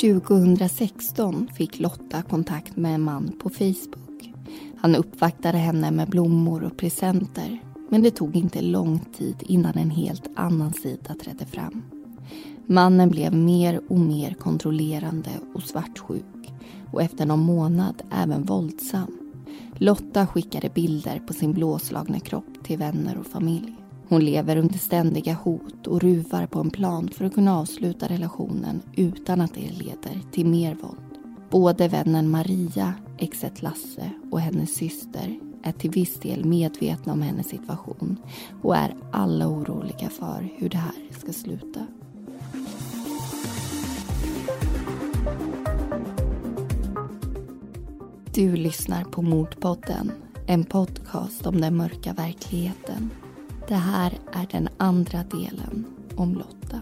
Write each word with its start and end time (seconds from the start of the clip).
–2016 0.00 1.52
fick 1.52 1.80
Lotta 1.80 2.22
kontakt 2.22 2.76
med 2.76 2.94
en 2.94 3.02
man 3.02 3.32
på 3.42 3.50
Facebook. 3.50 4.32
Han 4.76 4.96
uppvaktade 4.96 5.58
henne 5.58 5.90
med 5.90 6.08
blommor 6.08 6.64
och 6.64 6.76
presenter 6.76 7.58
men 7.90 8.02
det 8.02 8.10
tog 8.10 8.36
inte 8.36 8.62
lång 8.62 8.98
tid 8.98 9.36
innan 9.40 9.74
en 9.74 9.90
helt 9.90 10.28
annan 10.36 10.72
sida 10.72 11.14
trädde 11.24 11.46
fram. 11.46 11.82
Mannen 12.66 13.10
blev 13.10 13.34
mer 13.34 13.80
och 13.88 13.98
mer 13.98 14.34
kontrollerande 14.34 15.30
och 15.54 15.62
svartsjuk 15.62 16.52
och 16.92 17.02
efter 17.02 17.26
någon 17.26 17.44
månad 17.44 18.02
även 18.10 18.42
våldsam. 18.42 19.18
Lotta 19.74 20.26
skickade 20.26 20.68
bilder 20.68 21.22
på 21.26 21.32
sin 21.32 21.52
blåslagna 21.52 22.20
kropp 22.20 22.64
till 22.64 22.78
vänner 22.78 23.18
och 23.18 23.26
familj. 23.26 23.79
Hon 24.10 24.24
lever 24.24 24.56
under 24.56 24.78
ständiga 24.78 25.34
hot 25.34 25.86
och 25.86 26.00
ruvar 26.02 26.46
på 26.46 26.60
en 26.60 26.70
plan 26.70 27.08
för 27.08 27.24
att 27.24 27.34
kunna 27.34 27.58
avsluta 27.58 28.08
relationen 28.08 28.82
utan 28.96 29.40
att 29.40 29.54
det 29.54 29.60
leder 29.60 30.20
till 30.32 30.46
mer 30.46 30.74
våld. 30.74 31.18
Både 31.50 31.88
vännen 31.88 32.30
Maria, 32.30 32.94
exet 33.18 33.62
Lasse 33.62 34.10
och 34.30 34.40
hennes 34.40 34.74
syster 34.74 35.38
är 35.62 35.72
till 35.72 35.90
viss 35.90 36.20
del 36.20 36.44
medvetna 36.44 37.12
om 37.12 37.22
hennes 37.22 37.48
situation 37.48 38.16
och 38.62 38.76
är 38.76 38.94
alla 39.12 39.48
oroliga 39.48 40.08
för 40.08 40.48
hur 40.56 40.68
det 40.68 40.78
här 40.78 40.94
ska 41.18 41.32
sluta. 41.32 41.86
Du 48.34 48.56
lyssnar 48.56 49.04
på 49.04 49.22
Mordpodden, 49.22 50.12
en 50.46 50.64
podcast 50.64 51.46
om 51.46 51.60
den 51.60 51.76
mörka 51.76 52.12
verkligheten. 52.12 53.10
Det 53.68 53.74
här 53.74 54.18
är 54.32 54.46
den 54.50 54.68
andra 54.76 55.24
delen 55.24 55.86
om 56.16 56.34
Lotta. 56.34 56.80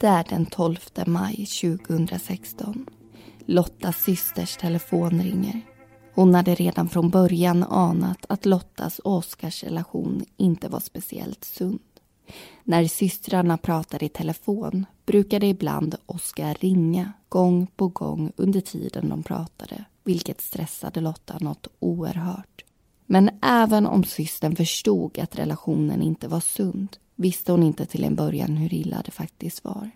Det 0.00 0.06
är 0.06 0.24
den 0.28 0.46
12 0.46 0.76
maj 1.06 1.46
2016. 1.46 2.86
Lottas 3.46 3.96
systers 3.96 4.56
telefon 4.56 5.22
ringer. 5.22 5.60
Hon 6.14 6.34
hade 6.34 6.54
redan 6.54 6.88
från 6.88 7.10
början 7.10 7.62
anat 7.62 8.26
att 8.28 8.46
Lottas 8.46 8.98
och 8.98 9.12
Oskars 9.16 9.64
relation 9.64 10.24
inte 10.36 10.68
var 10.68 10.80
speciellt 10.80 11.44
sund. 11.44 11.95
När 12.68 12.86
systrarna 12.86 13.56
pratade 13.56 14.04
i 14.04 14.08
telefon 14.08 14.86
brukade 15.04 15.46
ibland 15.46 15.94
Oskar 16.06 16.54
ringa 16.60 17.12
gång 17.28 17.66
på 17.76 17.88
gång 17.88 18.32
under 18.36 18.60
tiden 18.60 19.08
de 19.08 19.22
pratade 19.22 19.84
vilket 20.04 20.40
stressade 20.40 21.00
Lotta 21.00 21.38
något 21.40 21.66
oerhört. 21.78 22.64
Men 23.06 23.30
även 23.42 23.86
om 23.86 24.04
systern 24.04 24.56
förstod 24.56 25.18
att 25.18 25.38
relationen 25.38 26.02
inte 26.02 26.28
var 26.28 26.40
sund 26.40 26.96
visste 27.14 27.52
hon 27.52 27.62
inte 27.62 27.86
till 27.86 28.04
en 28.04 28.14
början 28.14 28.56
hur 28.56 28.74
illa 28.74 29.02
det 29.04 29.10
faktiskt 29.10 29.64
var. 29.64 29.90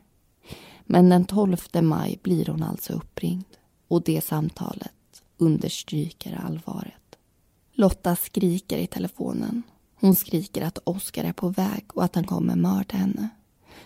Men 0.84 1.08
den 1.08 1.24
12 1.24 1.56
maj 1.82 2.18
blir 2.22 2.46
hon 2.46 2.62
alltså 2.62 2.92
uppringd 2.92 3.56
och 3.88 4.02
det 4.02 4.24
samtalet 4.24 5.22
understryker 5.38 6.40
allvaret. 6.44 7.18
Lotta 7.72 8.16
skriker 8.16 8.78
i 8.78 8.86
telefonen. 8.86 9.62
Hon 10.00 10.14
skriker 10.14 10.62
att 10.62 10.78
Oskar 10.84 11.24
är 11.24 11.32
på 11.32 11.48
väg 11.48 11.84
och 11.94 12.04
att 12.04 12.14
han 12.14 12.24
kommer 12.24 12.56
mörda 12.56 12.96
henne. 12.96 13.28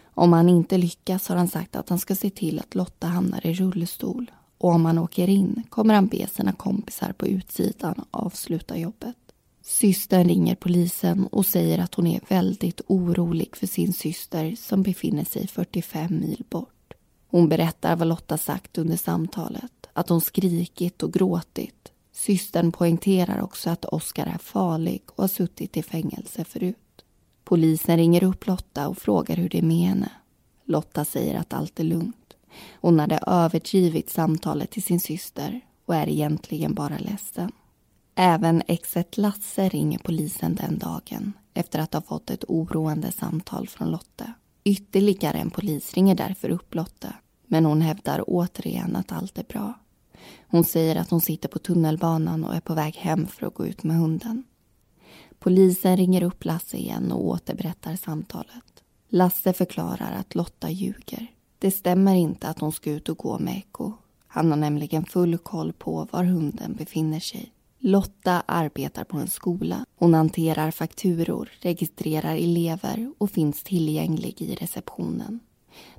Om 0.05 0.33
han 0.33 0.49
inte 0.49 0.79
lyckas 0.79 1.29
har 1.29 1.37
han 1.37 1.49
sagt 1.49 1.77
att 1.77 1.89
han 1.89 1.99
ska 1.99 2.15
se 2.15 2.31
till 2.31 2.59
att 2.59 2.75
Lotta 2.75 3.07
hamnar 3.07 3.47
i 3.47 3.55
rullstol 3.55 4.31
och 4.59 4.71
om 4.71 4.85
han 4.85 4.99
åker 4.99 5.29
in 5.29 5.63
kommer 5.69 5.95
han 5.95 6.07
be 6.07 6.27
sina 6.27 6.53
kompisar 6.53 7.13
på 7.13 7.27
utsidan 7.27 8.05
avsluta 8.11 8.79
jobbet. 8.79 9.17
Systern 9.63 10.29
ringer 10.29 10.55
polisen 10.55 11.27
och 11.27 11.47
säger 11.47 11.79
att 11.79 11.95
hon 11.95 12.07
är 12.07 12.21
väldigt 12.29 12.81
orolig 12.87 13.57
för 13.57 13.67
sin 13.67 13.93
syster 13.93 14.57
som 14.57 14.83
befinner 14.83 15.25
sig 15.25 15.47
45 15.47 16.21
mil 16.21 16.45
bort. 16.51 16.95
Hon 17.27 17.49
berättar 17.49 17.97
vad 17.97 18.09
Lotta 18.09 18.39
sagt 18.39 18.79
under 18.79 18.97
samtalet 18.97 19.89
att 19.93 20.09
hon 20.09 20.21
skrikit 20.21 21.03
och 21.03 21.13
gråtit. 21.13 21.93
Systern 22.17 22.73
poängterar 22.73 23.41
också 23.41 23.71
att 23.71 23.85
Oskar 23.85 24.27
är 24.27 24.39
farlig 24.39 25.03
och 25.07 25.23
har 25.23 25.29
suttit 25.29 25.77
i 25.77 25.83
fängelse 25.83 26.45
förut. 26.45 27.05
Polisen 27.45 27.97
ringer 27.97 28.25
upp 28.25 28.47
Lotta 28.47 28.89
och 28.89 28.99
frågar 28.99 29.37
hur 29.37 29.49
det 29.49 29.59
är 29.59 29.63
med 29.63 29.89
henne. 29.89 30.11
Lotta 30.65 31.05
säger 31.05 31.35
att 31.35 31.53
allt 31.53 31.81
är 31.81 31.85
lugnt. 31.85 32.37
Hon 32.81 33.01
hade 33.01 33.19
överdrivit 33.27 34.11
samtalet 34.11 34.71
till 34.71 34.83
sin 34.83 35.01
syster 35.01 35.61
och 35.87 35.95
är 35.95 36.09
egentligen 36.09 36.75
bara 36.75 36.99
ledsen. 36.99 37.53
Även 38.15 38.63
exet 38.67 39.17
Lasse 39.19 39.69
ringer 39.69 39.99
polisen 39.99 40.55
den 40.55 40.79
dagen 40.79 41.33
efter 41.55 41.79
att 41.79 41.95
ha 41.95 42.01
fått 42.01 42.31
ett 42.31 42.45
oroande 42.49 43.13
samtal 43.13 43.69
från 43.69 43.91
Lotta. 43.91 44.33
Ytterligare 44.65 45.39
en 45.39 45.51
polis 45.51 45.95
ringer 45.95 46.15
därför 46.15 46.51
upp 46.51 46.75
Lotta 46.75 47.15
men 47.47 47.65
hon 47.65 47.81
hävdar 47.81 48.25
återigen 48.27 48.97
att 48.97 49.13
allt 49.13 49.39
är 49.39 49.45
bra. 49.45 49.75
Hon 50.49 50.65
säger 50.65 50.97
att 50.97 51.11
hon 51.11 51.21
sitter 51.21 51.49
på 51.49 51.59
tunnelbanan 51.59 52.45
och 52.45 52.55
är 52.55 52.61
på 52.61 52.75
väg 52.75 52.97
hem 52.97 53.27
för 53.27 53.47
att 53.47 53.55
gå 53.55 53.67
ut 53.67 53.83
med 53.83 53.97
hunden. 53.97 54.45
Polisen 55.39 55.97
ringer 55.97 56.23
upp 56.23 56.45
Lasse 56.45 56.77
igen 56.77 57.13
och 57.13 57.27
återberättar 57.27 57.97
samtalet. 57.97 58.83
Lasse 59.09 59.53
förklarar 59.53 60.13
att 60.13 60.35
Lotta 60.35 60.71
ljuger. 60.71 61.27
Det 61.59 61.71
stämmer 61.71 62.15
inte 62.15 62.49
att 62.49 62.61
hon 62.61 62.73
ska 62.73 62.91
ut 62.91 63.09
och 63.09 63.19
gå 63.19 63.39
med 63.39 63.59
Eko. 63.59 63.93
Han 64.27 64.51
har 64.51 64.57
nämligen 64.57 65.05
full 65.05 65.39
koll 65.39 65.73
på 65.73 66.09
var 66.11 66.25
hunden 66.25 66.75
befinner 66.75 67.21
sig. 67.21 67.53
Lotta 67.79 68.43
arbetar 68.47 69.05
på 69.05 69.17
en 69.17 69.29
skola. 69.29 69.87
Hon 69.97 70.15
hanterar 70.15 70.71
fakturor, 70.71 71.51
registrerar 71.61 72.35
elever 72.37 73.13
och 73.19 73.31
finns 73.31 73.63
tillgänglig 73.63 74.43
i 74.43 74.55
receptionen. 74.55 75.41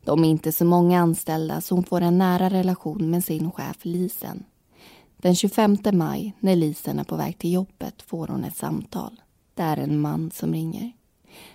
De 0.05 0.23
är 0.23 0.29
inte 0.29 0.51
så 0.51 0.65
många 0.65 0.99
anställda 0.99 1.61
så 1.61 1.75
hon 1.75 1.83
får 1.83 2.01
en 2.01 2.17
nära 2.17 2.49
relation 2.49 3.09
med 3.09 3.23
sin 3.23 3.51
chef 3.51 3.77
Lisen. 3.81 4.43
Den 5.17 5.35
25 5.35 5.77
maj, 5.93 6.33
när 6.39 6.55
Lisen 6.55 6.99
är 6.99 7.03
på 7.03 7.15
väg 7.15 7.37
till 7.37 7.53
jobbet, 7.53 8.01
får 8.01 8.27
hon 8.27 8.43
ett 8.43 8.57
samtal. 8.57 9.21
Det 9.53 9.63
är 9.63 9.77
en 9.77 9.99
man 9.99 10.31
som 10.31 10.53
ringer. 10.53 10.91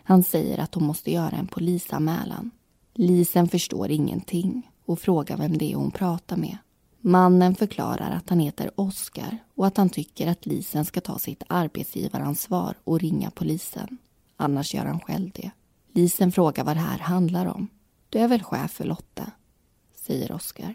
Han 0.03 0.23
säger 0.23 0.59
att 0.59 0.75
hon 0.75 0.85
måste 0.85 1.11
göra 1.11 1.37
en 1.37 1.47
polisanmälan. 1.47 2.51
Lisen 2.95 3.49
förstår 3.49 3.91
ingenting 3.91 4.71
och 4.87 4.99
frågar 4.99 5.37
vem 5.37 5.59
det 5.59 5.73
är 5.73 5.77
hon 5.77 5.91
pratar 5.91 6.37
med. 6.37 6.59
Mannen 7.01 7.55
förklarar 7.55 8.11
att 8.11 8.29
han 8.29 8.41
heter 8.41 8.71
Oskar 8.75 9.39
och 9.55 9.67
att 9.67 9.77
han 9.77 9.91
tycker 9.91 10.27
att 10.27 10.47
Lisen 10.47 10.85
ska 10.85 11.01
ta 11.01 11.19
sitt 11.19 11.43
arbetsgivaransvar 11.47 12.75
och 12.85 13.01
ringa 13.01 13.31
polisen. 13.31 13.99
Annars 14.37 14.75
gör 14.75 14.85
han 14.85 15.01
själv 15.01 15.31
det. 15.35 15.51
Lisen 15.93 16.33
frågar 16.33 16.65
vad 16.65 16.77
det 16.77 16.81
här 16.81 16.99
handlar 16.99 17.47
om. 17.47 17.69
Du 18.11 18.19
är 18.19 18.29
väl 18.29 18.43
chef 18.43 18.71
för 18.71 18.85
Lotta? 18.85 19.31
säger 19.95 20.33
Oskar. 20.33 20.75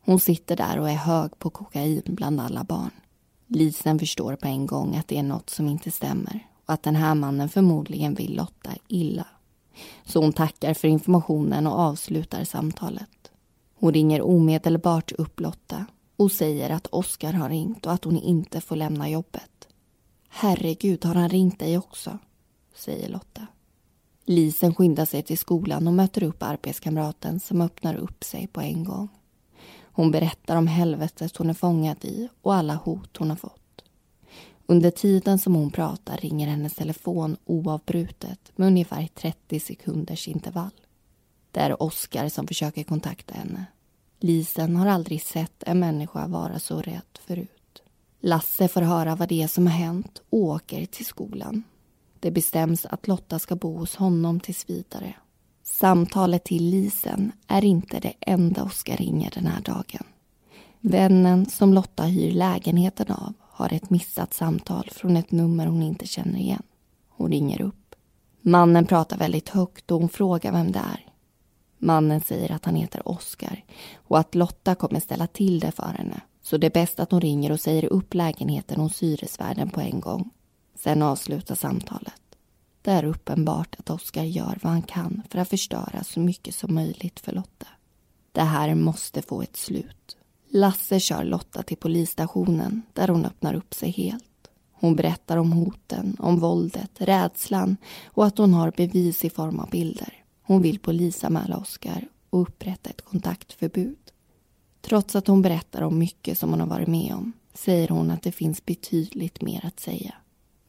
Hon 0.00 0.20
sitter 0.20 0.56
där 0.56 0.78
och 0.78 0.90
är 0.90 0.94
hög 0.94 1.38
på 1.38 1.50
kokain 1.50 2.02
bland 2.06 2.40
alla 2.40 2.64
barn. 2.64 2.90
Lisen 3.46 3.98
förstår 3.98 4.36
på 4.36 4.48
en 4.48 4.66
gång 4.66 4.96
att 4.96 5.08
det 5.08 5.18
är 5.18 5.22
något 5.22 5.50
som 5.50 5.68
inte 5.68 5.90
stämmer 5.90 6.46
och 6.66 6.74
att 6.74 6.82
den 6.82 6.96
här 6.96 7.14
mannen 7.14 7.48
förmodligen 7.48 8.14
vill 8.14 8.36
Lotta 8.36 8.70
illa. 8.88 9.26
Så 10.04 10.20
hon 10.20 10.32
tackar 10.32 10.74
för 10.74 10.88
informationen 10.88 11.66
och 11.66 11.78
avslutar 11.78 12.44
samtalet. 12.44 13.30
Hon 13.74 13.92
ringer 13.92 14.22
omedelbart 14.22 15.12
upp 15.12 15.40
Lotta 15.40 15.86
och 16.16 16.32
säger 16.32 16.70
att 16.70 16.86
Oskar 16.86 17.32
har 17.32 17.48
ringt 17.48 17.86
och 17.86 17.92
att 17.92 18.04
hon 18.04 18.18
inte 18.18 18.60
får 18.60 18.76
lämna 18.76 19.10
jobbet. 19.10 19.68
Herregud, 20.28 21.04
har 21.04 21.14
han 21.14 21.28
ringt 21.28 21.58
dig 21.58 21.78
också? 21.78 22.18
säger 22.74 23.08
Lotta. 23.08 23.46
Lisen 24.28 24.74
skyndar 24.74 25.04
sig 25.04 25.22
till 25.22 25.38
skolan 25.38 25.86
och 25.86 25.92
möter 25.92 26.22
upp 26.22 26.42
arbetskamraten 26.42 27.40
som 27.40 27.60
öppnar 27.60 27.94
upp 27.94 28.24
sig 28.24 28.46
på 28.46 28.60
en 28.60 28.84
gång. 28.84 29.08
Hon 29.82 30.10
berättar 30.10 30.56
om 30.56 30.66
helvetet 30.66 31.36
hon 31.36 31.50
är 31.50 31.54
fångad 31.54 32.04
i 32.04 32.28
och 32.42 32.54
alla 32.54 32.74
hot 32.74 33.16
hon 33.16 33.30
har 33.30 33.36
fått. 33.36 33.84
Under 34.66 34.90
tiden 34.90 35.38
som 35.38 35.54
hon 35.54 35.70
pratar 35.70 36.16
ringer 36.16 36.48
hennes 36.48 36.74
telefon 36.74 37.36
oavbrutet 37.44 38.52
med 38.56 38.66
ungefär 38.66 39.08
30 39.14 39.60
sekunders 39.60 40.28
intervall. 40.28 40.80
Det 41.50 41.60
är 41.60 41.82
Oskar 41.82 42.28
som 42.28 42.46
försöker 42.46 42.82
kontakta 42.82 43.34
henne. 43.34 43.64
Lisen 44.20 44.76
har 44.76 44.86
aldrig 44.86 45.22
sett 45.22 45.62
en 45.62 45.78
människa 45.78 46.26
vara 46.26 46.58
så 46.58 46.82
rädd 46.82 47.18
förut. 47.20 47.82
Lasse 48.20 48.68
får 48.68 48.82
höra 48.82 49.16
vad 49.16 49.28
det 49.28 49.42
är 49.42 49.48
som 49.48 49.66
har 49.66 49.74
hänt 49.74 50.22
och 50.30 50.38
åker 50.38 50.86
till 50.86 51.06
skolan. 51.06 51.64
Det 52.20 52.30
bestäms 52.30 52.86
att 52.86 53.08
Lotta 53.08 53.38
ska 53.38 53.56
bo 53.56 53.78
hos 53.78 53.96
honom 53.96 54.40
tills 54.40 54.70
vidare. 54.70 55.14
Samtalet 55.62 56.44
till 56.44 56.64
Lisen 56.64 57.32
är 57.46 57.64
inte 57.64 58.00
det 58.00 58.12
enda 58.20 58.62
Oskar 58.64 58.96
ringer 58.96 59.30
den 59.34 59.46
här 59.46 59.60
dagen. 59.60 60.04
Vännen 60.80 61.46
som 61.46 61.74
Lotta 61.74 62.02
hyr 62.02 62.32
lägenheten 62.32 63.12
av 63.12 63.32
har 63.40 63.72
ett 63.72 63.90
missat 63.90 64.34
samtal 64.34 64.88
från 64.92 65.16
ett 65.16 65.30
nummer 65.30 65.66
hon 65.66 65.82
inte 65.82 66.06
känner 66.06 66.38
igen. 66.38 66.62
Hon 67.08 67.30
ringer 67.30 67.60
upp. 67.62 67.94
Mannen 68.40 68.86
pratar 68.86 69.18
väldigt 69.18 69.48
högt 69.48 69.90
och 69.90 70.00
hon 70.00 70.08
frågar 70.08 70.52
vem 70.52 70.72
det 70.72 70.78
är. 70.78 71.06
Mannen 71.78 72.20
säger 72.20 72.52
att 72.52 72.64
han 72.64 72.74
heter 72.74 73.08
Oskar 73.08 73.64
och 73.94 74.18
att 74.18 74.34
Lotta 74.34 74.74
kommer 74.74 75.00
ställa 75.00 75.26
till 75.26 75.60
det 75.60 75.72
för 75.72 75.94
henne. 75.98 76.20
Så 76.42 76.56
det 76.56 76.66
är 76.66 76.70
bäst 76.70 77.00
att 77.00 77.10
hon 77.10 77.20
ringer 77.20 77.52
och 77.52 77.60
säger 77.60 77.84
upp 77.84 78.14
lägenheten 78.14 78.80
hos 78.80 79.02
hyresvärden 79.02 79.70
på 79.70 79.80
en 79.80 80.00
gång. 80.00 80.30
Sen 80.78 81.02
avslutas 81.02 81.60
samtalet. 81.60 82.22
Det 82.82 82.90
är 82.90 83.04
uppenbart 83.04 83.76
att 83.78 83.90
Oskar 83.90 84.24
gör 84.24 84.58
vad 84.62 84.72
han 84.72 84.82
kan 84.82 85.22
för 85.30 85.38
att 85.38 85.48
förstöra 85.48 86.04
så 86.04 86.20
mycket 86.20 86.54
som 86.54 86.74
möjligt 86.74 87.20
för 87.20 87.32
Lotta. 87.32 87.66
Det 88.32 88.42
här 88.42 88.74
måste 88.74 89.22
få 89.22 89.42
ett 89.42 89.56
slut. 89.56 90.16
Lasse 90.48 91.00
kör 91.00 91.24
Lotta 91.24 91.62
till 91.62 91.76
polisstationen 91.76 92.82
där 92.92 93.08
hon 93.08 93.24
öppnar 93.24 93.54
upp 93.54 93.74
sig 93.74 93.90
helt. 93.90 94.50
Hon 94.72 94.96
berättar 94.96 95.36
om 95.36 95.52
hoten, 95.52 96.16
om 96.18 96.38
våldet, 96.38 96.90
rädslan 96.98 97.76
och 98.06 98.26
att 98.26 98.38
hon 98.38 98.54
har 98.54 98.72
bevis 98.76 99.24
i 99.24 99.30
form 99.30 99.60
av 99.60 99.70
bilder. 99.70 100.24
Hon 100.42 100.62
vill 100.62 100.78
polisanmäla 100.78 101.56
Oskar 101.56 102.08
och 102.30 102.42
upprätta 102.42 102.90
ett 102.90 103.04
kontaktförbud. 103.04 103.98
Trots 104.80 105.16
att 105.16 105.26
hon 105.26 105.42
berättar 105.42 105.82
om 105.82 105.98
mycket 105.98 106.38
som 106.38 106.50
hon 106.50 106.60
har 106.60 106.66
varit 106.66 106.88
med 106.88 107.14
om 107.14 107.32
säger 107.54 107.88
hon 107.88 108.10
att 108.10 108.22
det 108.22 108.32
finns 108.32 108.64
betydligt 108.64 109.42
mer 109.42 109.66
att 109.66 109.80
säga. 109.80 110.14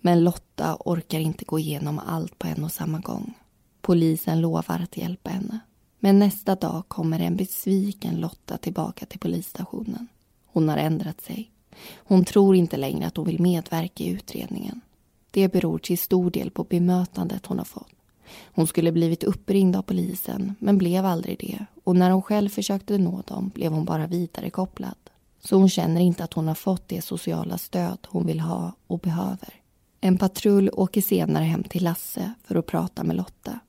Men 0.01 0.23
Lotta 0.23 0.77
orkar 0.85 1.19
inte 1.19 1.45
gå 1.45 1.59
igenom 1.59 1.99
allt 1.99 2.39
på 2.39 2.47
en 2.47 2.63
och 2.63 2.71
samma 2.71 2.99
gång. 2.99 3.33
Polisen 3.81 4.41
lovar 4.41 4.79
att 4.83 4.97
hjälpa 4.97 5.29
henne. 5.29 5.59
Men 5.99 6.19
nästa 6.19 6.55
dag 6.55 6.83
kommer 6.87 7.19
en 7.19 7.35
besviken 7.35 8.15
Lotta 8.15 8.57
tillbaka 8.57 9.05
till 9.05 9.19
polisstationen. 9.19 10.07
Hon 10.45 10.69
har 10.69 10.77
ändrat 10.77 11.21
sig. 11.21 11.51
Hon 11.95 12.25
tror 12.25 12.55
inte 12.55 12.77
längre 12.77 13.07
att 13.07 13.17
hon 13.17 13.25
vill 13.25 13.41
medverka 13.41 14.03
i 14.03 14.09
utredningen. 14.09 14.81
Det 15.31 15.51
beror 15.51 15.77
till 15.77 15.97
stor 15.97 16.31
del 16.31 16.51
på 16.51 16.63
bemötandet 16.63 17.45
hon 17.45 17.57
har 17.57 17.65
fått. 17.65 17.91
Hon 18.53 18.67
skulle 18.67 18.91
blivit 18.91 19.23
uppringd 19.23 19.75
av 19.75 19.81
polisen, 19.81 20.55
men 20.59 20.77
blev 20.77 21.05
aldrig 21.05 21.39
det. 21.39 21.65
Och 21.83 21.95
när 21.95 22.09
hon 22.11 22.21
själv 22.21 22.49
försökte 22.49 22.97
nå 22.97 23.21
dem 23.27 23.51
blev 23.55 23.71
hon 23.71 23.85
bara 23.85 24.07
vidarekopplad. 24.07 24.95
Så 25.43 25.55
hon 25.55 25.69
känner 25.69 26.01
inte 26.01 26.23
att 26.23 26.33
hon 26.33 26.47
har 26.47 26.55
fått 26.55 26.87
det 26.87 27.01
sociala 27.01 27.57
stöd 27.57 27.97
hon 28.07 28.25
vill 28.25 28.39
ha 28.39 28.73
och 28.87 28.99
behöver. 28.99 29.58
En 30.01 30.17
patrull 30.17 30.69
åker 30.73 31.01
senare 31.01 31.43
hem 31.43 31.63
till 31.63 31.83
Lasse 31.83 32.33
för 32.43 32.55
att 32.55 32.65
prata 32.65 33.03
med 33.03 33.15
Lotta. 33.15 33.59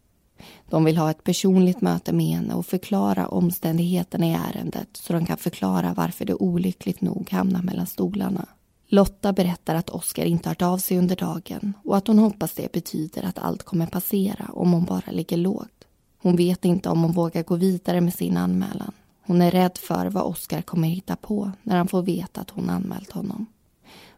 De 0.69 0.85
vill 0.85 0.97
ha 0.97 1.11
ett 1.11 1.25
personligt 1.25 1.81
möte 1.81 2.13
med 2.13 2.27
henne 2.27 2.55
och 2.55 2.67
förklara 2.67 3.29
omständigheterna 3.29 4.27
i 4.27 4.33
ärendet 4.33 4.89
så 4.93 5.13
de 5.13 5.27
kan 5.27 5.37
förklara 5.37 5.95
varför 5.95 6.25
det 6.25 6.35
olyckligt 6.35 7.01
nog 7.01 7.31
hamnar 7.31 7.63
mellan 7.63 7.87
stolarna. 7.87 8.47
Lotta 8.89 9.33
berättar 9.33 9.75
att 9.75 9.91
Oskar 9.91 10.25
inte 10.25 10.49
hört 10.49 10.63
av 10.63 10.79
sig 10.79 10.99
under 10.99 11.17
dagen 11.17 11.75
och 11.85 11.97
att 11.97 12.07
hon 12.07 12.19
hoppas 12.19 12.53
det 12.53 12.73
betyder 12.73 13.23
att 13.23 13.39
allt 13.39 13.63
kommer 13.63 13.87
passera 13.87 14.51
om 14.53 14.73
hon 14.73 14.85
bara 14.85 15.11
ligger 15.11 15.37
lågt. 15.37 15.85
Hon 16.23 16.37
vet 16.37 16.65
inte 16.65 16.89
om 16.89 17.03
hon 17.03 17.13
vågar 17.13 17.43
gå 17.43 17.57
vidare 17.57 18.01
med 18.01 18.15
sin 18.15 18.37
anmälan. 18.37 18.93
Hon 19.23 19.43
är 19.43 19.51
rädd 19.51 19.79
för 19.79 20.07
vad 20.07 20.23
Oskar 20.23 20.63
kommer 20.63 20.89
hitta 20.89 21.17
på 21.17 21.51
när 21.63 21.77
han 21.77 21.89
får 21.89 22.03
veta 22.03 22.41
att 22.41 22.51
hon 22.51 22.71
anmält 22.71 23.11
honom. 23.11 23.47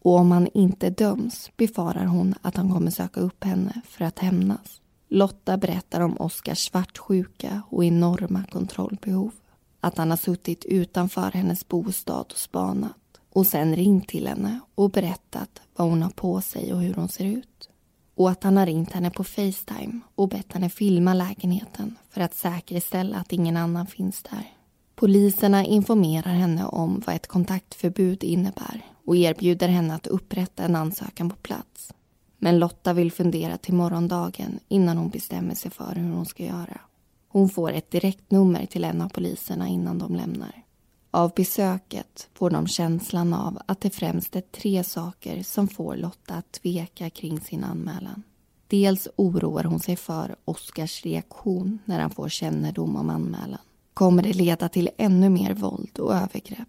Och 0.04 0.16
om 0.16 0.30
han 0.30 0.48
inte 0.54 0.90
döms 0.90 1.50
befarar 1.56 2.04
hon 2.04 2.34
att 2.42 2.56
han 2.56 2.72
kommer 2.72 2.90
söka 2.90 3.20
upp 3.20 3.44
henne 3.44 3.80
för 3.88 4.04
att 4.04 4.18
hämnas. 4.18 4.80
Lotta 5.08 5.56
berättar 5.56 6.00
om 6.00 6.16
Oskars 6.16 6.58
svartsjuka 6.58 7.62
och 7.68 7.84
enorma 7.84 8.44
kontrollbehov. 8.52 9.32
Att 9.80 9.98
han 9.98 10.10
har 10.10 10.16
suttit 10.16 10.64
utanför 10.64 11.30
hennes 11.30 11.68
bostad 11.68 12.26
och 12.32 12.38
spanat 12.38 12.96
och 13.32 13.46
sen 13.46 13.76
ringt 13.76 14.08
till 14.08 14.26
henne 14.26 14.60
och 14.74 14.90
berättat 14.90 15.62
vad 15.76 15.88
hon 15.88 16.02
har 16.02 16.10
på 16.10 16.40
sig 16.40 16.72
och 16.72 16.82
hur 16.82 16.94
hon 16.94 17.08
ser 17.08 17.24
ut. 17.24 17.68
Och 18.14 18.30
att 18.30 18.44
han 18.44 18.56
har 18.56 18.66
ringt 18.66 18.92
henne 18.92 19.10
på 19.10 19.24
Facetime 19.24 20.00
och 20.14 20.28
bett 20.28 20.52
henne 20.52 20.70
filma 20.70 21.14
lägenheten 21.14 21.98
för 22.10 22.20
att 22.20 22.34
säkerställa 22.34 23.16
att 23.16 23.32
ingen 23.32 23.56
annan 23.56 23.86
finns 23.86 24.22
där. 24.22 24.61
Poliserna 25.02 25.64
informerar 25.64 26.32
henne 26.32 26.66
om 26.66 27.02
vad 27.06 27.14
ett 27.14 27.26
kontaktförbud 27.26 28.24
innebär 28.24 28.86
och 29.04 29.16
erbjuder 29.16 29.68
henne 29.68 29.94
att 29.94 30.06
upprätta 30.06 30.62
en 30.62 30.76
ansökan 30.76 31.30
på 31.30 31.36
plats. 31.36 31.92
Men 32.38 32.58
Lotta 32.58 32.92
vill 32.92 33.12
fundera 33.12 33.58
till 33.58 33.74
morgondagen 33.74 34.60
innan 34.68 34.96
hon 34.96 35.10
bestämmer 35.10 35.54
sig 35.54 35.70
för 35.70 35.94
hur 35.94 36.12
hon 36.12 36.26
ska 36.26 36.44
göra. 36.44 36.80
Hon 37.28 37.48
får 37.48 37.72
ett 37.72 37.90
direktnummer 37.90 38.66
till 38.66 38.84
en 38.84 39.02
av 39.02 39.08
poliserna 39.08 39.68
innan 39.68 39.98
de 39.98 40.14
lämnar. 40.14 40.62
Av 41.10 41.32
besöket 41.36 42.28
får 42.34 42.50
de 42.50 42.66
känslan 42.66 43.34
av 43.34 43.58
att 43.66 43.80
det 43.80 43.90
främst 43.90 44.36
är 44.36 44.40
tre 44.40 44.84
saker 44.84 45.42
som 45.42 45.68
får 45.68 45.96
Lotta 45.96 46.34
att 46.34 46.52
tveka 46.52 47.10
kring 47.10 47.40
sin 47.40 47.64
anmälan. 47.64 48.22
Dels 48.66 49.08
oroar 49.16 49.64
hon 49.64 49.80
sig 49.80 49.96
för 49.96 50.36
Oskars 50.44 51.04
reaktion 51.04 51.78
när 51.84 52.00
han 52.00 52.10
får 52.10 52.28
kännedom 52.28 52.96
om 52.96 53.10
anmälan. 53.10 53.58
Kommer 53.94 54.22
det 54.22 54.32
leda 54.32 54.68
till 54.68 54.90
ännu 54.96 55.28
mer 55.28 55.54
våld 55.54 55.98
och 55.98 56.14
övergrepp? 56.14 56.68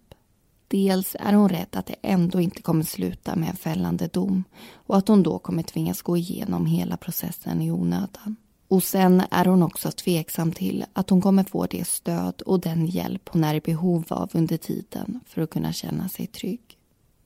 Dels 0.67 1.15
är 1.19 1.33
hon 1.33 1.49
rädd 1.49 1.67
att 1.71 1.85
det 1.85 1.95
ändå 2.01 2.41
inte 2.41 2.61
kommer 2.61 2.83
sluta 2.83 3.35
med 3.35 3.49
en 3.49 3.55
fällande 3.55 4.07
dom 4.07 4.43
och 4.73 4.97
att 4.97 5.07
hon 5.07 5.23
då 5.23 5.39
kommer 5.39 5.63
tvingas 5.63 6.01
gå 6.01 6.17
igenom 6.17 6.65
hela 6.65 6.97
processen 6.97 7.61
i 7.61 7.71
onödan. 7.71 8.35
Och 8.67 8.83
sen 8.83 9.23
är 9.31 9.45
hon 9.45 9.63
också 9.63 9.91
tveksam 9.91 10.51
till 10.51 10.85
att 10.93 11.09
hon 11.09 11.21
kommer 11.21 11.43
få 11.43 11.65
det 11.65 11.87
stöd 11.87 12.41
och 12.41 12.59
den 12.59 12.85
hjälp 12.85 13.29
hon 13.29 13.43
är 13.43 13.55
i 13.55 13.61
behov 13.61 14.05
av 14.09 14.29
under 14.33 14.57
tiden 14.57 15.19
för 15.25 15.41
att 15.41 15.49
kunna 15.49 15.73
känna 15.73 16.09
sig 16.09 16.27
trygg. 16.27 16.77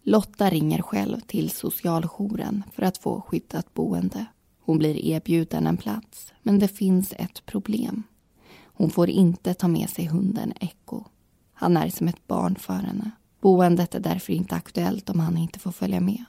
Lotta 0.03 0.49
ringer 0.49 0.81
själv 0.81 1.19
till 1.19 1.49
socialjouren 1.49 2.63
för 2.75 2.83
att 2.83 2.97
få 2.97 3.21
skyddat 3.21 3.73
boende. 3.73 4.25
Hon 4.65 4.77
blir 4.77 5.05
erbjuden 5.05 5.67
en 5.67 5.77
plats, 5.77 6.33
men 6.41 6.59
det 6.59 6.67
finns 6.67 7.13
ett 7.17 7.45
problem. 7.45 8.03
Hon 8.77 8.89
får 8.89 9.09
inte 9.09 9.53
ta 9.53 9.67
med 9.67 9.89
sig 9.89 10.05
hunden 10.05 10.53
Echo. 10.59 11.03
Han 11.53 11.77
är 11.77 11.89
som 11.89 12.07
ett 12.07 12.27
barn 12.27 12.55
för 12.55 12.73
henne. 12.73 13.11
Boendet 13.41 13.95
är 13.95 13.99
därför 13.99 14.33
inte 14.33 14.55
aktuellt 14.55 15.09
om 15.09 15.19
han 15.19 15.37
inte 15.37 15.59
får 15.59 15.71
följa 15.71 15.99
med. 15.99 16.25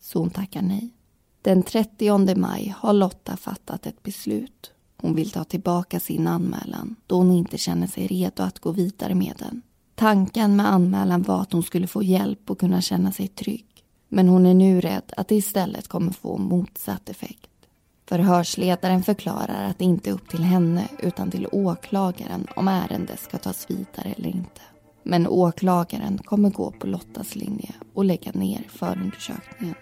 Så 0.00 0.18
hon 0.18 0.30
tackar 0.30 0.62
nej. 0.62 0.94
Den 1.42 1.62
30 1.62 2.34
maj 2.34 2.74
har 2.78 2.92
Lotta 2.92 3.36
fattat 3.36 3.86
ett 3.86 4.02
beslut. 4.02 4.72
Hon 4.96 5.14
vill 5.14 5.30
ta 5.30 5.44
tillbaka 5.44 6.00
sin 6.00 6.26
anmälan 6.26 6.96
då 7.06 7.16
hon 7.16 7.32
inte 7.32 7.58
känner 7.58 7.86
sig 7.86 8.06
redo 8.06 8.42
att 8.42 8.58
gå 8.58 8.72
vidare 8.72 9.14
med 9.14 9.34
den. 9.38 9.62
Tanken 9.94 10.56
med 10.56 10.72
anmälan 10.72 11.22
var 11.22 11.40
att 11.40 11.52
hon 11.52 11.62
skulle 11.62 11.86
få 11.86 12.02
hjälp 12.02 12.50
och 12.50 12.60
kunna 12.60 12.80
känna 12.80 13.12
sig 13.12 13.28
trygg. 13.28 13.84
Men 14.08 14.28
hon 14.28 14.46
är 14.46 14.54
nu 14.54 14.80
rädd 14.80 15.12
att 15.16 15.28
det 15.28 15.36
istället 15.36 15.88
kommer 15.88 16.12
få 16.12 16.38
motsatt 16.38 17.08
effekt. 17.08 17.49
Förhörsledaren 18.10 19.02
förklarar 19.02 19.64
att 19.64 19.78
det 19.78 19.84
inte 19.84 20.10
är 20.10 20.14
upp 20.14 20.28
till 20.28 20.44
henne 20.44 20.88
utan 20.98 21.30
till 21.30 21.48
åklagaren 21.52 22.46
om 22.56 22.68
ärendet 22.68 23.20
ska 23.20 23.38
tas 23.38 23.70
vidare 23.70 24.14
eller 24.16 24.28
inte. 24.28 24.60
Men 25.02 25.26
åklagaren 25.26 26.18
kommer 26.18 26.50
gå 26.50 26.70
på 26.70 26.86
Lottas 26.86 27.36
linje 27.36 27.74
och 27.94 28.04
lägga 28.04 28.32
ner 28.32 28.66
förundersökningen. 28.68 29.74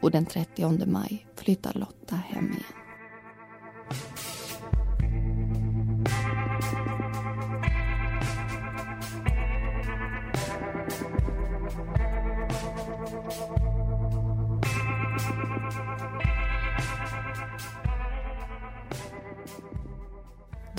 Och 0.00 0.10
den 0.10 0.26
30 0.26 0.86
maj 0.86 1.26
flyttar 1.34 1.72
Lotta 1.74 2.16
hem 2.16 2.44
igen. 2.44 2.62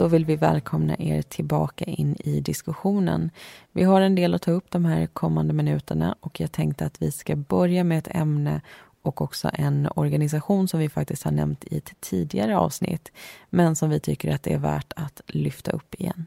Då 0.07 0.11
vill 0.11 0.25
vi 0.25 0.35
välkomna 0.35 0.95
er 0.99 1.21
tillbaka 1.21 1.85
in 1.85 2.15
i 2.19 2.41
diskussionen. 2.41 3.31
Vi 3.71 3.83
har 3.83 4.01
en 4.01 4.15
del 4.15 4.33
att 4.33 4.41
ta 4.41 4.51
upp 4.51 4.71
de 4.71 4.85
här 4.85 5.07
kommande 5.07 5.53
minuterna 5.53 6.15
och 6.19 6.39
jag 6.39 6.51
tänkte 6.51 6.85
att 6.85 7.01
vi 7.01 7.11
ska 7.11 7.35
börja 7.35 7.83
med 7.83 7.97
ett 7.97 8.15
ämne 8.15 8.61
och 9.01 9.21
också 9.21 9.49
en 9.53 9.89
organisation 9.95 10.67
som 10.67 10.79
vi 10.79 10.89
faktiskt 10.89 11.23
har 11.23 11.31
nämnt 11.31 11.63
i 11.63 11.77
ett 11.77 11.93
tidigare 11.99 12.57
avsnitt 12.57 13.11
men 13.49 13.75
som 13.75 13.89
vi 13.89 13.99
tycker 13.99 14.35
att 14.35 14.43
det 14.43 14.53
är 14.53 14.57
värt 14.57 14.93
att 14.95 15.21
lyfta 15.27 15.71
upp 15.71 15.95
igen. 15.95 16.25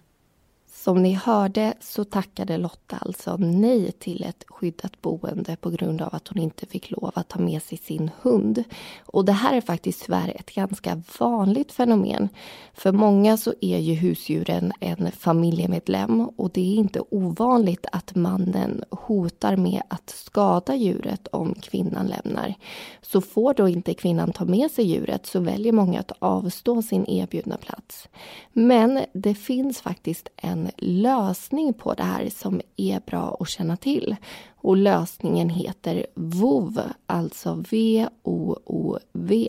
Som 0.85 1.03
ni 1.03 1.13
hörde 1.15 1.75
så 1.81 2.05
tackade 2.05 2.57
Lotta 2.57 2.97
alltså 3.01 3.37
nej 3.37 3.93
till 3.93 4.25
ett 4.25 4.45
skyddat 4.49 5.03
boende 5.03 5.57
på 5.57 5.71
grund 5.71 6.03
av 6.03 6.15
att 6.15 6.29
hon 6.29 6.39
inte 6.39 6.67
fick 6.67 6.91
lov 6.91 7.13
att 7.15 7.29
ta 7.29 7.39
med 7.39 7.63
sig 7.63 7.79
sin 7.79 8.11
hund. 8.23 8.65
Och 9.01 9.25
det 9.25 9.33
här 9.33 9.57
är 9.57 9.61
faktiskt 9.61 10.05
tyvärr 10.05 10.33
ett 10.37 10.55
ganska 10.55 11.03
vanligt 11.19 11.73
fenomen. 11.73 12.29
För 12.75 12.93
många 12.93 13.37
så 13.37 13.55
är 13.61 13.79
ju 13.79 13.95
husdjuren 13.95 14.73
en 14.81 15.13
familjemedlem 15.13 16.21
och 16.21 16.51
det 16.51 16.61
är 16.61 16.75
inte 16.75 17.03
ovanligt 17.11 17.87
att 17.93 18.15
mannen 18.15 18.85
hotar 18.91 19.57
med 19.57 19.83
att 19.89 20.11
skada 20.11 20.75
djuret 20.75 21.29
om 21.33 21.55
kvinnan 21.55 22.07
lämnar. 22.07 22.55
Så 23.03 23.21
får 23.21 23.55
då 23.55 23.69
inte 23.69 23.95
kvinnan 23.95 24.33
ta 24.33 24.45
med 24.45 24.71
sig 24.71 24.85
djuret 24.85 25.27
så 25.27 25.41
väljer 25.41 25.73
många 25.73 26.01
att 26.01 26.13
avstå 26.19 26.83
sin 26.83 27.07
erbjudna 27.09 27.57
plats. 27.57 28.09
Men 28.53 29.05
det 29.13 29.35
finns 29.35 29.81
faktiskt 29.81 30.29
en 30.37 30.70
lösning 30.77 31.75
på 31.75 31.95
det 31.95 32.03
här 32.03 32.29
som 32.31 32.61
är 32.77 33.01
bra 33.07 33.37
att 33.41 33.49
känna 33.49 33.77
till. 33.77 34.17
Och 34.57 34.77
lösningen 34.77 35.49
heter 35.49 36.07
VOV, 36.15 36.81
alltså 37.07 37.65
V-O-O-V. 37.71 39.49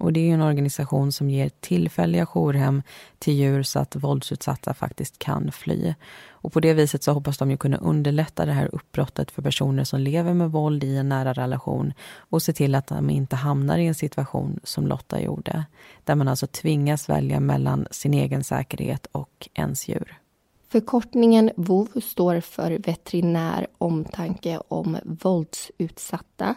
Och 0.00 0.12
det 0.12 0.30
är 0.30 0.34
en 0.34 0.42
organisation 0.42 1.12
som 1.12 1.30
ger 1.30 1.48
tillfälliga 1.48 2.26
jourhem 2.26 2.82
till 3.18 3.34
djur 3.34 3.62
så 3.62 3.78
att 3.78 3.96
våldsutsatta 3.96 4.74
faktiskt 4.74 5.18
kan 5.18 5.52
fly. 5.52 5.94
Och 6.30 6.52
på 6.52 6.60
det 6.60 6.74
viset 6.74 7.02
så 7.02 7.12
hoppas 7.12 7.38
de 7.38 7.50
ju 7.50 7.56
kunna 7.56 7.76
underlätta 7.76 8.46
det 8.46 8.52
här 8.52 8.74
uppbrottet 8.74 9.30
för 9.30 9.42
personer 9.42 9.84
som 9.84 10.00
lever 10.00 10.34
med 10.34 10.50
våld 10.50 10.84
i 10.84 10.96
en 10.96 11.08
nära 11.08 11.32
relation 11.32 11.92
och 12.16 12.42
se 12.42 12.52
till 12.52 12.74
att 12.74 12.86
de 12.86 13.10
inte 13.10 13.36
hamnar 13.36 13.78
i 13.78 13.86
en 13.86 13.94
situation 13.94 14.60
som 14.64 14.86
Lotta 14.86 15.20
gjorde. 15.20 15.64
Där 16.04 16.14
man 16.14 16.28
alltså 16.28 16.46
tvingas 16.46 17.08
välja 17.08 17.40
mellan 17.40 17.86
sin 17.90 18.14
egen 18.14 18.44
säkerhet 18.44 19.06
och 19.12 19.48
ens 19.54 19.88
djur. 19.88 20.20
Förkortningen 20.72 21.50
VOV 21.56 22.00
står 22.00 22.40
för 22.40 22.70
Veterinär 22.70 23.66
omtanke 23.78 24.60
om 24.68 24.96
våldsutsatta 25.04 26.54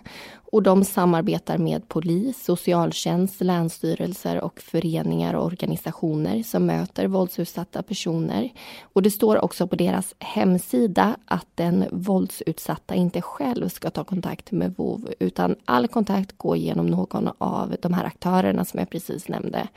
och 0.54 0.64
de 0.64 0.84
samarbetar 0.84 1.58
med 1.58 1.88
polis, 1.88 2.44
socialtjänst, 2.44 3.42
länsstyrelser 3.42 4.42
och 4.42 4.60
föreningar 4.60 5.34
och 5.34 5.46
organisationer 5.46 6.44
som 6.44 6.66
möter 6.66 7.08
våldsutsatta 7.08 7.84
personer. 7.84 8.50
Och 8.82 9.02
det 9.02 9.12
står 9.12 9.44
också 9.44 9.68
på 9.68 9.76
deras 9.76 10.16
hemsida 10.20 11.16
att 11.26 11.48
den 11.56 11.86
våldsutsatta 11.92 12.96
inte 12.96 13.22
själv 13.22 13.70
ska 13.70 13.90
ta 13.90 14.04
kontakt 14.04 14.52
med 14.52 14.74
VOV 14.78 15.10
utan 15.20 15.56
all 15.66 15.88
kontakt 15.88 16.38
går 16.38 16.58
genom 16.58 16.88
någon 16.88 17.30
av 17.38 17.76
de 17.82 17.94
här 17.94 18.06
aktörerna 18.06 18.66
som 18.66 18.80
jag 18.80 18.90
precis 18.90 19.28
nämnde. 19.28 19.68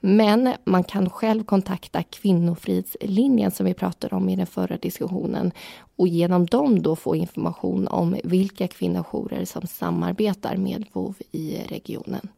Men 0.00 0.52
man 0.64 0.84
kan 0.84 1.10
själv 1.10 1.44
kontakta 1.44 2.02
Kvinnofridslinjen 2.02 3.50
som 3.50 3.66
vi 3.66 3.74
pratade 3.74 4.16
om 4.16 4.28
i 4.28 4.36
den 4.36 4.46
förra 4.46 4.76
diskussionen 4.76 5.52
och 5.98 6.08
genom 6.08 6.46
dem 6.46 6.82
då 6.82 6.96
få 6.96 7.16
information 7.16 7.88
om 7.88 8.16
vilka 8.24 8.68
kvinnojourer 8.68 9.44
som 9.44 9.66
samarbetar 9.66 10.25
samarbetar 10.34 10.56
med 10.56 10.84
VOV 10.92 11.14
i 11.32 11.58
regionen. 11.68 12.28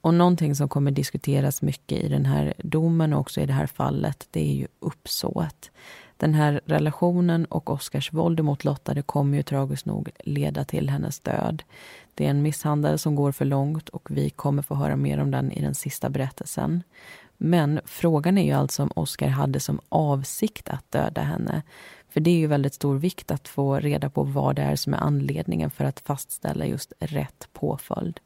Och 0.00 0.14
någonting 0.14 0.54
som 0.54 0.68
kommer 0.68 0.90
diskuteras 0.90 1.62
mycket 1.62 2.04
i 2.04 2.08
den 2.08 2.26
här 2.26 2.54
domen 2.58 3.12
och 3.12 3.20
också 3.20 3.40
i 3.40 3.46
det 3.46 3.52
här 3.52 3.66
fallet, 3.66 4.28
det 4.30 4.40
är 4.40 4.54
ju 4.54 4.66
uppsåt. 4.80 5.70
Den 6.18 6.34
här 6.34 6.60
relationen 6.66 7.44
och 7.44 7.70
Oskars 7.70 8.12
våld 8.12 8.44
mot 8.44 8.64
Lotta, 8.64 8.94
det 8.94 9.02
kommer 9.02 9.36
ju 9.36 9.42
tragiskt 9.42 9.86
nog 9.86 10.10
leda 10.24 10.64
till 10.64 10.90
hennes 10.90 11.20
död. 11.20 11.62
Det 12.14 12.26
är 12.26 12.30
en 12.30 12.42
misshandel 12.42 12.98
som 12.98 13.14
går 13.14 13.32
för 13.32 13.44
långt 13.44 13.88
och 13.88 14.10
vi 14.10 14.30
kommer 14.30 14.62
få 14.62 14.74
höra 14.74 14.96
mer 14.96 15.20
om 15.20 15.30
den 15.30 15.52
i 15.52 15.60
den 15.62 15.74
sista 15.74 16.10
berättelsen. 16.10 16.82
Men 17.36 17.80
frågan 17.84 18.38
är 18.38 18.44
ju 18.44 18.52
alltså 18.52 18.82
om 18.82 18.90
Oskar 18.96 19.28
hade 19.28 19.60
som 19.60 19.80
avsikt 19.90 20.68
att 20.68 20.92
döda 20.92 21.22
henne. 21.22 21.62
För 22.14 22.20
det 22.20 22.30
är 22.30 22.38
ju 22.38 22.46
väldigt 22.46 22.74
stor 22.74 22.98
vikt 22.98 23.30
att 23.30 23.48
få 23.48 23.76
reda 23.76 24.10
på 24.10 24.22
vad 24.22 24.56
det 24.56 24.62
är 24.62 24.76
som 24.76 24.94
är 24.94 24.98
anledningen 24.98 25.70
för 25.70 25.84
att 25.84 26.00
fastställa 26.00 26.66
just 26.66 26.92
rätt 27.00 27.48
påföljd. 27.52 28.20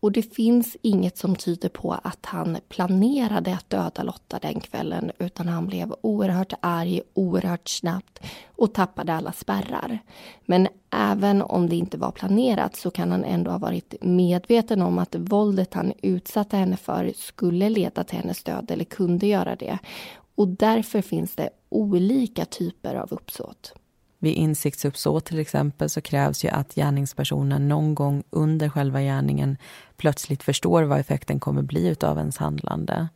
Och 0.00 0.12
det 0.12 0.22
finns 0.22 0.76
inget 0.82 1.18
som 1.18 1.36
tyder 1.36 1.68
på 1.68 1.92
att 1.92 2.26
han 2.26 2.58
planerade 2.68 3.54
att 3.54 3.70
döda 3.70 4.02
Lotta 4.02 4.38
den 4.38 4.60
kvällen 4.60 5.10
utan 5.18 5.48
han 5.48 5.66
blev 5.66 5.94
oerhört 6.00 6.52
arg, 6.60 7.00
oerhört 7.14 7.68
snabbt 7.68 8.20
och 8.56 8.74
tappade 8.74 9.14
alla 9.14 9.32
spärrar. 9.32 9.98
Men 10.46 10.68
även 10.90 11.42
om 11.42 11.68
det 11.68 11.76
inte 11.76 11.98
var 11.98 12.10
planerat 12.10 12.76
så 12.76 12.90
kan 12.90 13.10
han 13.10 13.24
ändå 13.24 13.50
ha 13.50 13.58
varit 13.58 13.94
medveten 14.00 14.82
om 14.82 14.98
att 14.98 15.14
våldet 15.14 15.74
han 15.74 15.92
utsatte 16.02 16.56
henne 16.56 16.76
för 16.76 17.12
skulle 17.16 17.68
leda 17.68 18.04
till 18.04 18.18
hennes 18.18 18.42
död 18.42 18.70
eller 18.70 18.84
kunde 18.84 19.26
göra 19.26 19.56
det. 19.56 19.78
Och 20.38 20.48
därför 20.48 21.02
finns 21.02 21.34
det 21.34 21.50
olika 21.68 22.44
typer 22.44 22.94
av 22.94 23.12
uppsåt. 23.12 23.74
Vid 24.18 24.34
insiktsuppsåt 24.34 25.24
till 25.24 25.38
exempel 25.38 25.90
så 25.90 26.00
krävs 26.00 26.44
ju 26.44 26.48
att 26.48 26.74
gärningspersonen 26.74 27.68
någon 27.68 27.94
gång 27.94 28.22
under 28.30 28.68
själva 28.68 29.00
gärningen 29.00 29.56
plötsligt 29.96 30.42
förstår 30.42 30.82
vad 30.82 31.00
effekten 31.00 31.40
kommer 31.40 31.62
bli 31.62 31.96
av 32.00 32.18
ens 32.18 32.36
handlande. 32.36 33.08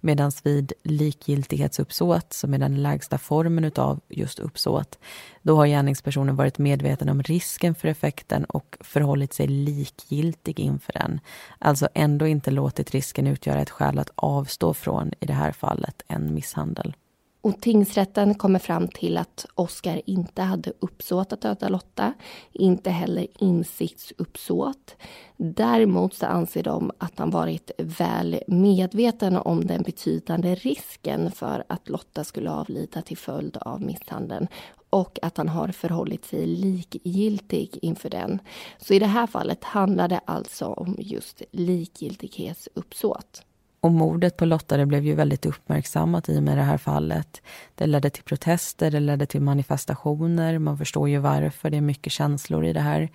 Medan 0.00 0.32
vid 0.42 0.72
likgiltighetsuppsåt, 0.82 2.32
som 2.32 2.54
är 2.54 2.58
den 2.58 2.82
lägsta 2.82 3.18
formen 3.18 3.72
av 3.76 4.00
just 4.08 4.38
uppsåt, 4.38 4.98
då 5.42 5.56
har 5.56 5.66
gärningspersonen 5.66 6.36
varit 6.36 6.58
medveten 6.58 7.08
om 7.08 7.22
risken 7.22 7.74
för 7.74 7.88
effekten 7.88 8.44
och 8.44 8.76
förhållit 8.80 9.34
sig 9.34 9.46
likgiltig 9.46 10.60
inför 10.60 10.92
den. 10.92 11.20
Alltså 11.58 11.88
ändå 11.94 12.26
inte 12.26 12.50
låtit 12.50 12.90
risken 12.90 13.26
utgöra 13.26 13.60
ett 13.60 13.70
skäl 13.70 13.98
att 13.98 14.10
avstå 14.14 14.74
från, 14.74 15.12
i 15.20 15.26
det 15.26 15.32
här 15.32 15.52
fallet, 15.52 16.02
en 16.08 16.34
misshandel. 16.34 16.94
Och 17.40 17.60
tingsrätten 17.60 18.34
kommer 18.34 18.58
fram 18.58 18.88
till 18.88 19.18
att 19.18 19.46
Oskar 19.54 20.02
inte 20.06 20.42
hade 20.42 20.72
uppsåt 20.80 21.32
att 21.32 21.40
döda 21.40 21.68
Lotta, 21.68 22.12
inte 22.52 22.90
heller 22.90 23.26
insiktsuppsåt. 23.38 24.96
Däremot 25.36 26.14
så 26.14 26.26
anser 26.26 26.62
de 26.62 26.92
att 26.98 27.18
han 27.18 27.30
varit 27.30 27.70
väl 27.78 28.40
medveten 28.46 29.36
om 29.36 29.66
den 29.66 29.82
betydande 29.82 30.54
risken 30.54 31.30
för 31.30 31.64
att 31.68 31.88
Lotta 31.88 32.24
skulle 32.24 32.50
avlida 32.50 33.02
till 33.02 33.18
följd 33.18 33.56
av 33.56 33.82
misshandeln 33.82 34.48
och 34.90 35.18
att 35.22 35.36
han 35.36 35.48
har 35.48 35.68
förhållit 35.68 36.24
sig 36.24 36.46
likgiltig 36.46 37.78
inför 37.82 38.10
den. 38.10 38.38
Så 38.78 38.94
i 38.94 38.98
det 38.98 39.06
här 39.06 39.26
fallet 39.26 39.64
handlar 39.64 40.08
det 40.08 40.20
alltså 40.24 40.66
om 40.66 40.96
just 40.98 41.42
likgiltighetsuppsåt. 41.52 43.42
Och 43.80 43.92
mordet 43.92 44.36
på 44.36 44.44
Lotta 44.44 44.76
det 44.76 44.86
blev 44.86 45.04
ju 45.04 45.14
väldigt 45.14 45.46
uppmärksammat 45.46 46.28
i 46.28 46.38
och 46.38 46.42
med 46.42 46.58
det 46.58 46.62
här 46.62 46.78
fallet. 46.78 47.42
Det 47.74 47.86
ledde 47.86 48.10
till 48.10 48.22
protester, 48.22 48.90
det 48.90 49.00
ledde 49.00 49.26
till 49.26 49.40
manifestationer. 49.40 50.58
Man 50.58 50.78
förstår 50.78 51.08
ju 51.08 51.18
varför, 51.18 51.70
det 51.70 51.76
är 51.76 51.80
mycket 51.80 52.12
känslor 52.12 52.64
i 52.64 52.72
det 52.72 52.80
här. 52.80 53.10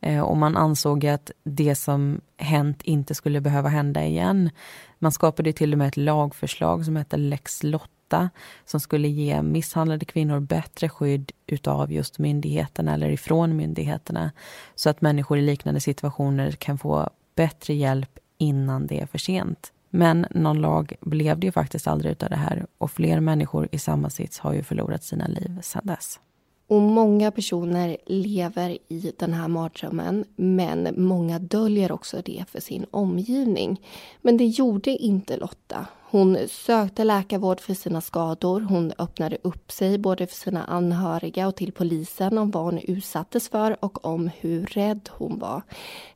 Eh, 0.00 0.20
och 0.20 0.36
man 0.36 0.56
ansåg 0.56 1.06
att 1.06 1.30
det 1.44 1.74
som 1.74 2.20
hänt 2.36 2.82
inte 2.82 3.14
skulle 3.14 3.40
behöva 3.40 3.68
hända 3.68 4.04
igen. 4.04 4.50
Man 4.98 5.12
skapade 5.12 5.52
till 5.52 5.72
och 5.72 5.78
med 5.78 5.88
ett 5.88 5.96
lagförslag 5.96 6.84
som 6.84 6.96
hette 6.96 7.16
Lex 7.16 7.62
Lotta 7.62 8.30
som 8.64 8.80
skulle 8.80 9.08
ge 9.08 9.42
misshandlade 9.42 10.04
kvinnor 10.04 10.40
bättre 10.40 10.88
skydd 10.88 11.32
utav 11.46 11.92
just 11.92 12.18
myndigheterna 12.18 12.94
eller 12.94 13.10
ifrån 13.10 13.56
myndigheterna. 13.56 14.32
Så 14.74 14.90
att 14.90 15.00
människor 15.00 15.38
i 15.38 15.42
liknande 15.42 15.80
situationer 15.80 16.50
kan 16.50 16.78
få 16.78 17.10
bättre 17.34 17.74
hjälp 17.74 18.18
innan 18.38 18.86
det 18.86 19.00
är 19.00 19.06
för 19.06 19.18
sent. 19.18 19.72
Men 19.90 20.26
någon 20.30 20.60
lag 20.60 20.92
blev 21.00 21.38
det 21.38 21.46
ju 21.46 21.52
faktiskt 21.52 21.86
aldrig 21.86 22.12
utav 22.12 22.30
det 22.30 22.36
här 22.36 22.66
och 22.78 22.90
fler 22.90 23.20
människor 23.20 23.68
i 23.72 23.78
samma 23.78 24.10
sits 24.10 24.38
har 24.38 24.52
ju 24.52 24.62
förlorat 24.62 25.04
sina 25.04 25.26
liv 25.26 25.58
sedan 25.62 25.82
dess. 25.84 26.20
Och 26.68 26.82
många 26.82 27.30
personer 27.30 27.96
lever 28.06 28.78
i 28.88 29.12
den 29.18 29.32
här 29.32 29.48
mardrömmen 29.48 30.24
men 30.36 30.94
många 30.96 31.38
döljer 31.38 31.92
också 31.92 32.22
det 32.24 32.44
för 32.48 32.60
sin 32.60 32.86
omgivning. 32.90 33.80
Men 34.22 34.36
det 34.36 34.44
gjorde 34.44 34.90
inte 34.90 35.36
Lotta. 35.36 35.86
Hon 36.10 36.38
sökte 36.48 37.04
läkarvård 37.04 37.60
för 37.60 37.74
sina 37.74 38.00
skador. 38.00 38.60
Hon 38.60 38.92
öppnade 38.98 39.38
upp 39.42 39.72
sig 39.72 39.98
både 39.98 40.26
för 40.26 40.34
sina 40.34 40.64
anhöriga 40.64 41.48
och 41.48 41.56
till 41.56 41.72
polisen 41.72 42.38
om 42.38 42.50
vad 42.50 42.64
hon 42.64 42.78
utsattes 42.78 43.48
för 43.48 43.84
och 43.84 44.04
om 44.04 44.30
hur 44.40 44.66
rädd 44.66 45.08
hon 45.12 45.38
var. 45.38 45.62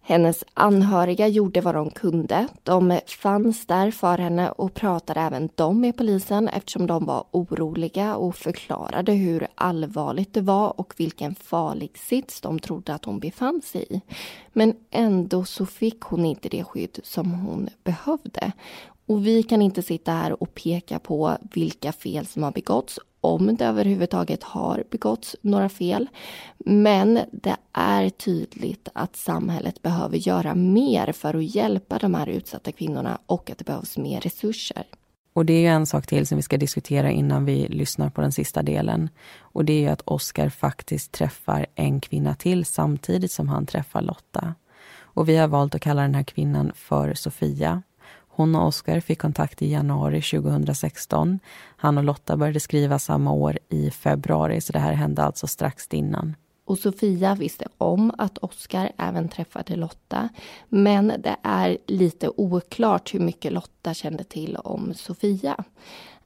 Hennes 0.02 0.44
anhöriga 0.54 1.28
gjorde 1.28 1.60
vad 1.60 1.74
de 1.74 1.90
kunde. 1.90 2.46
De 2.62 3.00
fanns 3.06 3.66
där 3.66 3.90
för 3.90 4.18
henne 4.18 4.50
och 4.50 4.74
pratade 4.74 5.20
även 5.20 5.48
de 5.54 5.80
med 5.80 5.96
polisen 5.96 6.48
eftersom 6.48 6.86
de 6.86 7.06
var 7.06 7.24
oroliga 7.30 8.16
och 8.16 8.36
förklarade 8.36 9.12
hur 9.12 9.46
allvarligt 9.54 10.34
det 10.34 10.40
var 10.40 10.80
och 10.80 10.94
vilken 10.96 11.34
farlig 11.34 11.98
sits 11.98 12.40
de 12.40 12.58
trodde 12.58 12.94
att 12.94 13.04
hon 13.04 13.18
befann 13.18 13.62
sig 13.62 13.86
i. 13.90 14.00
Men 14.52 14.74
ändå 14.90 15.44
så 15.44 15.66
fick 15.66 16.00
hon 16.00 16.24
inte 16.24 16.48
det 16.48 16.64
skydd 16.64 17.00
som 17.02 17.30
hon 17.32 17.68
behövde. 17.84 18.52
Och 19.10 19.26
vi 19.26 19.42
kan 19.42 19.62
inte 19.62 19.82
sitta 19.82 20.12
här 20.12 20.42
och 20.42 20.54
peka 20.54 20.98
på 20.98 21.36
vilka 21.54 21.92
fel 21.92 22.26
som 22.26 22.42
har 22.42 22.52
begåtts, 22.52 22.98
om 23.20 23.56
det 23.56 23.64
överhuvudtaget 23.64 24.42
har 24.42 24.84
begåtts 24.90 25.36
några 25.40 25.68
fel. 25.68 26.08
Men 26.58 27.20
det 27.32 27.56
är 27.72 28.10
tydligt 28.10 28.88
att 28.92 29.16
samhället 29.16 29.82
behöver 29.82 30.16
göra 30.16 30.54
mer 30.54 31.12
för 31.12 31.34
att 31.34 31.54
hjälpa 31.54 31.98
de 31.98 32.14
här 32.14 32.26
utsatta 32.26 32.72
kvinnorna 32.72 33.18
och 33.26 33.50
att 33.50 33.58
det 33.58 33.64
behövs 33.64 33.98
mer 33.98 34.20
resurser. 34.20 34.84
Och 35.32 35.46
det 35.46 35.52
är 35.52 35.60
ju 35.60 35.66
en 35.66 35.86
sak 35.86 36.06
till 36.06 36.26
som 36.26 36.36
vi 36.36 36.42
ska 36.42 36.56
diskutera 36.56 37.10
innan 37.10 37.44
vi 37.44 37.68
lyssnar 37.68 38.10
på 38.10 38.20
den 38.20 38.32
sista 38.32 38.62
delen. 38.62 39.08
Och 39.38 39.64
det 39.64 39.72
är 39.72 39.80
ju 39.80 39.88
att 39.88 40.02
Oskar 40.04 40.48
faktiskt 40.48 41.12
träffar 41.12 41.66
en 41.74 42.00
kvinna 42.00 42.34
till 42.34 42.64
samtidigt 42.64 43.32
som 43.32 43.48
han 43.48 43.66
träffar 43.66 44.02
Lotta. 44.02 44.54
Och 45.00 45.28
vi 45.28 45.36
har 45.36 45.48
valt 45.48 45.74
att 45.74 45.80
kalla 45.80 46.02
den 46.02 46.14
här 46.14 46.22
kvinnan 46.22 46.72
för 46.74 47.14
Sofia. 47.14 47.82
Hon 48.40 48.54
och 48.54 48.66
Oskar 48.66 49.00
fick 49.00 49.18
kontakt 49.18 49.62
i 49.62 49.72
januari 49.72 50.22
2016. 50.22 51.38
Han 51.76 51.98
och 51.98 52.04
Lotta 52.04 52.36
började 52.36 52.60
skriva 52.60 52.98
samma 52.98 53.32
år 53.32 53.58
i 53.68 53.90
februari, 53.90 54.60
så 54.60 54.72
det 54.72 54.78
här 54.78 54.92
hände 54.92 55.22
alltså 55.22 55.46
strax 55.46 55.86
innan. 55.90 56.36
Och 56.64 56.78
Sofia 56.78 57.34
visste 57.34 57.66
om 57.78 58.12
att 58.18 58.38
Oskar 58.38 58.92
även 58.98 59.28
träffade 59.28 59.76
Lotta. 59.76 60.28
Men 60.68 61.06
det 61.06 61.36
är 61.42 61.78
lite 61.86 62.30
oklart 62.36 63.14
hur 63.14 63.20
mycket 63.20 63.52
Lotta 63.52 63.94
kände 63.94 64.24
till 64.24 64.56
om 64.56 64.94
Sofia. 64.94 65.64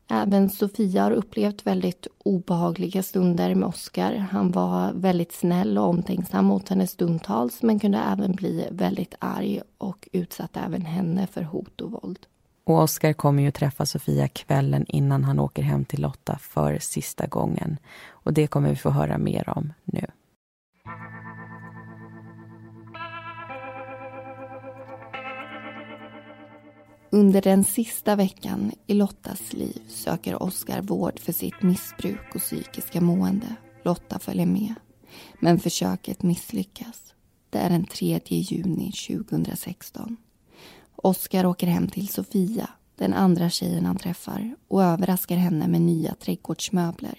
Även 0.09 0.51
Sofia 0.51 1.03
har 1.03 1.11
upplevt 1.11 1.67
väldigt 1.67 2.07
obehagliga 2.19 3.03
stunder 3.03 3.55
med 3.55 3.69
Oskar. 3.69 4.17
Han 4.17 4.51
var 4.51 4.93
väldigt 4.93 5.33
snäll 5.33 5.79
och 5.79 5.89
omtänksam 5.89 6.45
mot 6.45 6.69
henne 6.69 6.87
stundtals 6.87 7.63
men 7.63 7.79
kunde 7.79 7.99
även 7.99 8.33
bli 8.33 8.69
väldigt 8.71 9.15
arg 9.19 9.63
och 9.79 10.09
utsatte 10.13 10.61
även 10.61 10.83
henne 10.83 11.27
för 11.27 11.43
hot 11.43 11.81
och 11.81 11.91
våld. 11.91 12.19
Och 12.65 12.79
Oskar 12.79 13.13
kommer 13.13 13.43
ju 13.43 13.51
träffa 13.51 13.87
Sofia 13.87 14.29
kvällen 14.29 14.85
innan 14.89 15.25
han 15.25 15.41
åker 15.41 15.63
hem 15.63 15.85
till 15.85 16.01
Lotta 16.01 16.39
för 16.39 16.79
sista 16.79 17.27
gången. 17.27 17.79
Och 18.09 18.33
det 18.33 18.47
kommer 18.47 18.69
vi 18.69 18.77
få 18.77 18.91
höra 18.91 19.19
mer 19.19 19.49
om 19.49 19.73
nu. 19.85 20.07
Under 27.15 27.43
den 27.43 27.65
sista 27.65 28.17
veckan 28.17 28.73
i 28.87 28.95
Lottas 28.95 29.53
liv 29.53 29.83
söker 29.89 30.43
Oskar 30.43 30.83
vård 30.83 31.21
för 31.21 31.33
sitt 31.33 31.63
missbruk 31.63 32.35
och 32.35 32.41
psykiska 32.41 33.01
mående. 33.01 33.47
Lotta 33.85 34.19
följer 34.19 34.47
med. 34.47 34.75
Men 35.41 35.59
försöket 35.59 36.23
misslyckas. 36.23 37.15
Det 37.51 37.59
är 37.59 37.71
den 37.71 37.85
3 37.85 38.21
juni 38.25 38.93
2016. 38.93 40.17
Oskar 40.97 41.47
åker 41.47 41.67
hem 41.67 41.89
till 41.89 42.09
Sofia, 42.09 42.71
den 42.97 43.15
andra 43.15 43.51
tjejen 43.51 43.87
han 43.87 43.97
träffar 43.97 44.57
och 44.69 44.83
överraskar 44.83 45.37
henne 45.37 45.69
med 45.69 45.81
nya 45.81 46.15
trädgårdsmöbler. 46.15 47.19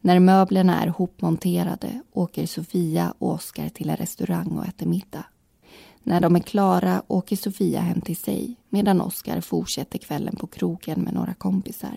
När 0.00 0.20
möblerna 0.20 0.82
är 0.82 0.88
hopmonterade 0.88 2.02
åker 2.12 2.46
Sofia 2.46 3.14
och 3.18 3.32
Oskar 3.32 3.68
till 3.68 3.90
en 3.90 3.96
restaurang 3.96 4.58
och 4.58 4.66
äter 4.66 4.86
middag. 4.86 5.24
När 6.04 6.20
de 6.20 6.36
är 6.36 6.40
klara 6.40 7.02
åker 7.08 7.36
Sofia 7.36 7.80
hem 7.80 8.00
till 8.00 8.16
sig 8.16 8.56
medan 8.68 9.00
Oskar 9.00 9.40
fortsätter 9.40 9.98
kvällen 9.98 10.36
på 10.36 10.46
krogen 10.46 11.00
med 11.00 11.14
några 11.14 11.34
kompisar. 11.34 11.96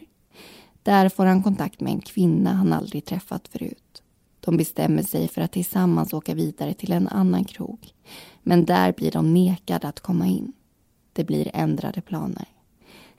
Där 0.84 1.10
får 1.10 1.26
han 1.26 1.44
kontakt 1.44 1.82
med 1.82 1.94
en 1.94 2.02
kvinna 2.02 2.54
han 2.54 2.74
aldrig 2.74 3.06
träffat 3.06 3.48
förut. 3.48 4.04
De 4.40 4.58
bestämmer 4.58 5.04
sig 5.04 5.28
för 5.28 5.42
att 5.42 5.52
tillsammans 5.52 6.14
åka 6.14 6.34
vidare 6.34 6.74
till 6.74 6.92
en 6.92 7.08
annan 7.08 7.44
krog. 7.44 7.88
Men 8.44 8.66
där 8.66 8.94
blir 8.94 9.12
de 9.12 9.34
nekade 9.34 9.88
att 9.88 10.00
komma 10.00 10.28
in. 10.28 10.54
Det 11.14 11.24
blir 11.24 11.52
ändrade 11.54 12.02
planer. 12.02 12.48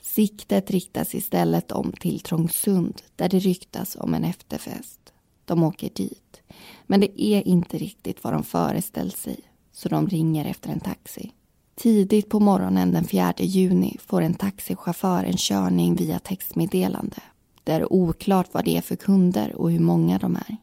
Siktet 0.00 0.71
riktas 0.71 1.14
istället 1.14 1.73
om 1.73 1.93
till 1.93 2.21
Trångsund 2.21 3.02
där 3.16 3.28
det 3.28 3.38
ryktas 3.38 3.97
om 4.00 4.14
en 4.14 4.25
efterfest. 4.25 5.12
De 5.45 5.62
åker 5.62 5.90
dit. 5.95 6.40
Men 6.87 7.00
det 7.00 7.23
är 7.23 7.49
inte 7.49 7.78
riktigt 7.78 8.25
vad 8.25 8.33
de 8.33 8.43
föreställt 8.43 9.16
sig 9.16 9.40
så 9.76 9.88
de 9.88 10.09
ringer 10.09 10.45
efter 10.45 10.71
en 10.71 10.80
taxi. 10.80 11.33
Tidigt 11.75 12.28
på 12.28 12.40
morgonen 12.40 12.92
den 12.92 13.04
4 13.04 13.35
juni 13.38 13.97
får 14.06 14.23
en 14.23 14.35
taxichaufför 14.35 15.25
en 15.25 15.37
körning 15.37 15.95
via 15.95 16.18
textmeddelande. 16.18 17.16
Det 17.64 17.73
är 17.73 17.92
oklart 17.92 18.49
vad 18.52 18.64
det 18.64 18.76
är 18.76 18.80
för 18.80 18.97
kunder 18.97 19.56
och 19.56 19.71
hur 19.71 19.80
många 19.80 20.18
de 20.18 20.37
är. 20.37 20.56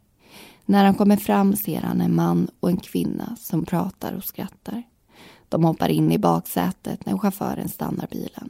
När 0.66 0.86
han 0.86 0.96
kommer 0.96 1.18
fram 1.18 1.56
ser 1.56 1.82
han 1.82 2.02
en 2.02 2.16
man 2.16 2.48
och 2.60 2.70
en 2.70 2.78
kvinna 2.78 3.36
som 3.40 3.66
pratar 3.66 4.14
och 4.14 4.24
skrattar. 4.24 4.84
De 5.50 5.64
hoppar 5.64 5.90
in 5.90 6.12
i 6.12 6.18
baksätet 6.18 7.06
när 7.06 7.18
chauffören 7.18 7.70
stannar 7.70 8.08
bilen. 8.12 8.50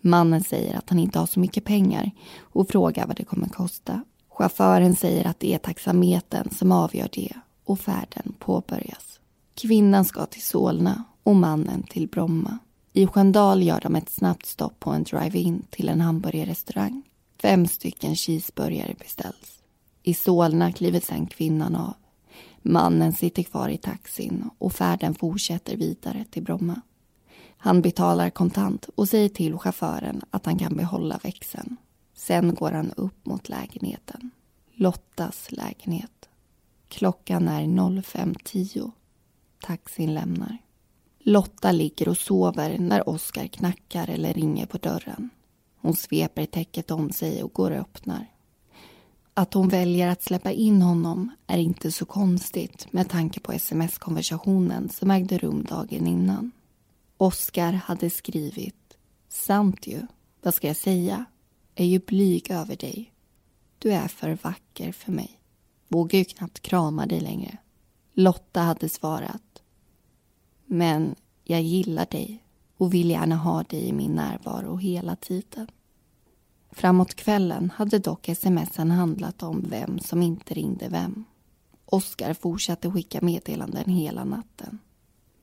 Mannen 0.00 0.44
säger 0.44 0.76
att 0.78 0.90
han 0.90 0.98
inte 0.98 1.18
har 1.18 1.26
så 1.26 1.40
mycket 1.40 1.64
pengar 1.64 2.10
och 2.40 2.68
frågar 2.68 3.06
vad 3.06 3.16
det 3.16 3.24
kommer 3.24 3.48
kosta. 3.48 4.04
Chauffören 4.28 4.96
säger 4.96 5.24
att 5.24 5.40
det 5.40 5.54
är 5.54 5.58
taxameten 5.58 6.50
som 6.50 6.72
avgör 6.72 7.08
det 7.12 7.32
och 7.64 7.80
färden 7.80 8.34
påbörjas. 8.38 9.13
Kvinnan 9.54 10.04
ska 10.04 10.26
till 10.26 10.42
Solna 10.42 11.04
och 11.22 11.36
mannen 11.36 11.82
till 11.82 12.08
Bromma. 12.08 12.58
I 12.92 13.06
Sköndal 13.06 13.62
gör 13.62 13.80
de 13.80 13.96
ett 13.96 14.10
snabbt 14.10 14.46
stopp 14.46 14.80
på 14.80 14.90
en 14.90 15.04
drive-in 15.04 15.62
till 15.70 15.88
en 15.88 16.00
hamburgerrestaurang. 16.00 17.02
Fem 17.42 17.66
stycken 17.66 18.16
cheeseburgare 18.16 18.94
beställs. 18.98 19.62
I 20.02 20.14
Solna 20.14 20.72
kliver 20.72 21.00
sen 21.00 21.26
kvinnan 21.26 21.76
av. 21.76 21.94
Mannen 22.62 23.12
sitter 23.12 23.42
kvar 23.42 23.68
i 23.68 23.78
taxin 23.78 24.50
och 24.58 24.72
färden 24.72 25.14
fortsätter 25.14 25.76
vidare 25.76 26.24
till 26.30 26.42
Bromma. 26.42 26.80
Han 27.56 27.82
betalar 27.82 28.30
kontant 28.30 28.88
och 28.94 29.08
säger 29.08 29.28
till 29.28 29.58
chauffören 29.58 30.22
att 30.30 30.46
han 30.46 30.58
kan 30.58 30.76
behålla 30.76 31.20
växeln. 31.22 31.76
Sen 32.14 32.54
går 32.54 32.72
han 32.72 32.92
upp 32.96 33.26
mot 33.26 33.48
lägenheten. 33.48 34.30
Lottas 34.74 35.52
lägenhet. 35.52 36.28
Klockan 36.88 37.48
är 37.48 37.62
05.10. 37.62 38.92
Taxin 39.66 40.14
lämnar. 40.14 40.58
Lotta 41.18 41.72
ligger 41.72 42.08
och 42.08 42.18
sover 42.18 42.78
när 42.78 43.08
Oskar 43.08 43.46
knackar 43.46 44.10
eller 44.10 44.34
ringer 44.34 44.66
på 44.66 44.78
dörren. 44.78 45.30
Hon 45.76 45.96
sveper 45.96 46.46
täcket 46.46 46.90
om 46.90 47.12
sig 47.12 47.42
och 47.42 47.52
går 47.52 47.70
och 47.70 47.76
öppnar. 47.76 48.26
Att 49.34 49.54
hon 49.54 49.68
väljer 49.68 50.08
att 50.08 50.22
släppa 50.22 50.52
in 50.52 50.82
honom 50.82 51.30
är 51.46 51.58
inte 51.58 51.92
så 51.92 52.04
konstigt 52.04 52.92
med 52.92 53.08
tanke 53.08 53.40
på 53.40 53.52
sms-konversationen 53.52 54.88
som 54.88 55.10
ägde 55.10 55.38
rum 55.38 55.64
dagen 55.64 56.06
innan. 56.06 56.50
Oskar 57.16 57.72
hade 57.72 58.10
skrivit 58.10 58.96
Sant 59.28 59.86
ju, 59.86 60.06
vad 60.42 60.54
ska 60.54 60.66
jag 60.66 60.76
säga? 60.76 61.24
Är 61.74 61.84
ju 61.84 61.98
blyg 61.98 62.50
över 62.50 62.76
dig. 62.76 63.12
Du 63.78 63.92
är 63.92 64.08
för 64.08 64.38
vacker 64.42 64.92
för 64.92 65.12
mig. 65.12 65.40
Vågar 65.88 66.18
ju 66.18 66.24
knappt 66.24 66.60
krama 66.60 67.06
dig 67.06 67.20
längre. 67.20 67.58
Lotta 68.14 68.60
hade 68.60 68.88
svarat. 68.88 69.53
Men 70.74 71.14
jag 71.44 71.62
gillar 71.62 72.06
dig 72.06 72.44
och 72.76 72.94
vill 72.94 73.10
gärna 73.10 73.36
ha 73.36 73.62
dig 73.62 73.88
i 73.88 73.92
min 73.92 74.14
närvaro 74.14 74.76
hela 74.76 75.16
tiden. 75.16 75.66
Framåt 76.70 77.14
kvällen 77.14 77.72
hade 77.76 77.98
dock 77.98 78.28
smsen 78.36 78.90
handlat 78.90 79.42
om 79.42 79.64
vem 79.68 79.98
som 79.98 80.22
inte 80.22 80.54
ringde 80.54 80.88
vem. 80.88 81.24
Oskar 81.84 82.34
fortsatte 82.34 82.90
skicka 82.90 83.18
meddelanden 83.22 83.90
hela 83.90 84.24
natten. 84.24 84.78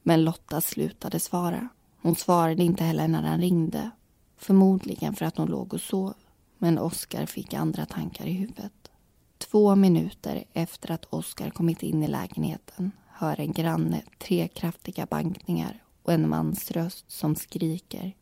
Men 0.03 0.23
Lotta 0.23 0.61
slutade 0.61 1.19
svara. 1.19 1.69
Hon 2.01 2.15
svarade 2.15 2.63
inte 2.63 2.83
heller 2.83 3.07
när 3.07 3.23
han 3.23 3.41
ringde. 3.41 3.91
Förmodligen 4.37 5.15
för 5.15 5.25
att 5.25 5.37
hon 5.37 5.49
låg 5.49 5.73
och 5.73 5.81
sov. 5.81 6.13
Men 6.57 6.79
Oskar 6.79 7.25
fick 7.25 7.53
andra 7.53 7.85
tankar 7.85 8.25
i 8.25 8.33
huvudet. 8.33 8.91
Två 9.37 9.75
minuter 9.75 10.43
efter 10.53 10.91
att 10.91 11.05
Oskar 11.05 11.49
kommit 11.49 11.83
in 11.83 12.03
i 12.03 12.07
lägenheten 12.07 12.91
hör 13.21 13.39
en 13.39 13.51
granne 13.51 14.01
tre 14.19 14.47
kraftiga 14.47 15.05
bankningar 15.05 15.83
och 16.03 16.13
en 16.13 16.29
mans 16.29 16.71
röst 16.71 17.11
som 17.11 17.35
skriker. 17.35 18.15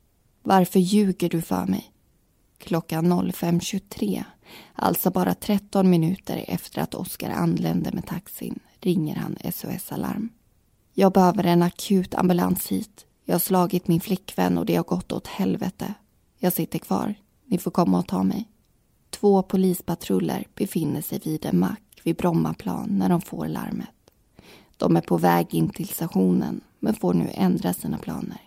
Varför 0.43 0.79
ljuger 0.79 1.29
du 1.29 1.41
för 1.41 1.65
mig? 1.65 1.91
Klockan 2.57 3.13
05.23, 3.13 4.23
alltså 4.73 5.11
bara 5.11 5.33
13 5.33 5.89
minuter 5.89 6.45
efter 6.47 6.81
att 6.81 6.95
Oskar 6.95 7.29
anlände 7.29 7.91
med 7.91 8.05
taxin, 8.05 8.59
ringer 8.79 9.15
han 9.15 9.37
SOS 9.53 9.91
Alarm. 9.91 10.29
Jag 10.93 11.13
behöver 11.13 11.43
en 11.43 11.63
akut 11.63 12.15
ambulans 12.15 12.67
hit. 12.67 13.05
Jag 13.25 13.33
har 13.33 13.39
slagit 13.39 13.87
min 13.87 14.01
flickvän 14.01 14.57
och 14.57 14.65
det 14.65 14.75
har 14.75 14.83
gått 14.83 15.11
åt 15.11 15.27
helvete. 15.27 15.93
Jag 16.37 16.53
sitter 16.53 16.79
kvar. 16.79 17.15
Ni 17.45 17.57
får 17.57 17.71
komma 17.71 17.99
och 17.99 18.07
ta 18.07 18.23
mig. 18.23 18.49
Två 19.09 19.43
polispatruller 19.43 20.47
befinner 20.55 21.01
sig 21.01 21.19
vid 21.23 21.45
en 21.45 21.59
mack 21.59 22.01
vid 22.03 22.15
Brommaplan 22.15 22.89
när 22.89 23.09
de 23.09 23.21
får 23.21 23.47
larmet. 23.47 23.98
De 24.79 24.97
är 24.97 25.01
på 25.01 25.17
väg 25.17 25.55
in 25.55 25.69
till 25.69 25.87
stationen 25.87 26.61
men 26.79 26.93
får 26.93 27.13
nu 27.13 27.29
ändra 27.33 27.73
sina 27.73 27.97
planer. 27.97 28.41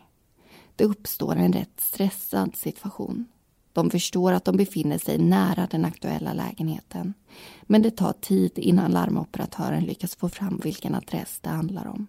Det 0.76 0.84
uppstår 0.84 1.36
en 1.36 1.52
rätt 1.52 1.80
stressad 1.80 2.56
situation. 2.56 3.26
De 3.72 3.90
förstår 3.90 4.32
att 4.32 4.44
de 4.44 4.56
befinner 4.56 4.98
sig 4.98 5.18
nära 5.18 5.68
den 5.70 5.84
aktuella 5.84 6.32
lägenheten 6.32 7.14
men 7.62 7.82
det 7.82 7.90
tar 7.90 8.12
tid 8.12 8.52
innan 8.58 8.90
larmoperatören 8.90 9.84
lyckas 9.84 10.16
få 10.16 10.28
fram 10.28 10.60
vilken 10.64 10.94
adress 10.94 11.38
det 11.40 11.48
handlar 11.48 11.86
om. 11.86 12.06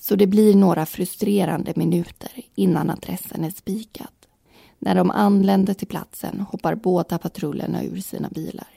Så 0.00 0.16
det 0.16 0.26
blir 0.26 0.54
några 0.54 0.86
frustrerande 0.86 1.72
minuter 1.76 2.30
innan 2.54 2.90
adressen 2.90 3.44
är 3.44 3.50
spikad. 3.50 4.08
När 4.78 4.94
de 4.94 5.10
anländer 5.10 5.74
till 5.74 5.88
platsen 5.88 6.40
hoppar 6.40 6.74
båda 6.74 7.18
patrullerna 7.18 7.84
ur 7.84 8.00
sina 8.00 8.28
bilar. 8.28 8.68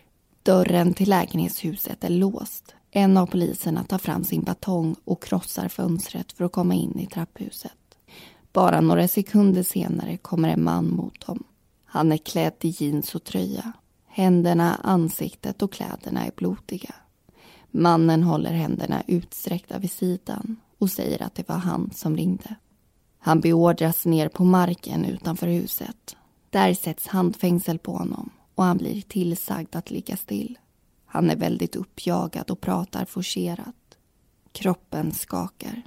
Dörren 0.44 0.94
till 0.94 1.10
lägenhetshuset 1.10 2.04
är 2.04 2.10
låst. 2.10 2.76
En 2.98 3.18
av 3.18 3.26
poliserna 3.26 3.84
tar 3.84 3.98
fram 3.98 4.24
sin 4.24 4.42
batong 4.42 4.96
och 5.06 5.24
krossar 5.24 5.68
fönstret 5.68 6.32
för 6.32 6.46
att 6.46 6.52
komma 6.52 6.74
in 6.74 7.00
i 7.00 7.06
trapphuset. 7.06 7.98
Bara 8.54 8.82
några 8.82 9.08
sekunder 9.08 9.64
senare 9.64 10.18
kommer 10.18 10.50
en 10.50 10.64
man 10.64 10.90
mot 10.90 11.26
dem. 11.28 11.44
Han 11.86 12.12
är 12.12 12.18
klädd 12.18 12.54
i 12.62 12.76
jeans 12.78 13.16
och 13.16 13.24
tröja. 13.24 13.72
Händerna, 14.08 14.76
ansiktet 14.84 15.62
och 15.62 15.72
kläderna 15.74 16.26
är 16.26 16.32
blodiga. 16.36 16.96
Mannen 17.72 18.24
håller 18.24 18.52
händerna 18.52 19.04
utsträckta 19.08 19.80
vid 19.80 19.92
sidan 19.92 20.56
och 20.78 20.90
säger 20.90 21.24
att 21.24 21.36
det 21.36 21.50
var 21.50 21.58
han 21.58 21.92
som 21.96 22.18
ringde. 22.18 22.56
Han 23.20 23.40
beordras 23.40 24.06
ner 24.06 24.28
på 24.30 24.44
marken 24.44 25.06
utanför 25.06 25.48
huset. 25.48 26.16
Där 26.50 26.74
sätts 26.74 27.08
handfängsel 27.08 27.80
på 27.80 27.92
honom 27.92 28.30
och 28.56 28.64
han 28.64 28.78
blir 28.78 29.02
tillsagd 29.02 29.76
att 29.76 29.92
ligga 29.92 30.18
still. 30.18 30.58
Han 31.06 31.30
är 31.30 31.36
väldigt 31.36 31.76
uppjagad 31.76 32.52
och 32.52 32.62
pratar 32.62 33.06
forcerat. 33.06 33.98
Kroppen 34.52 35.12
skakar. 35.12 35.82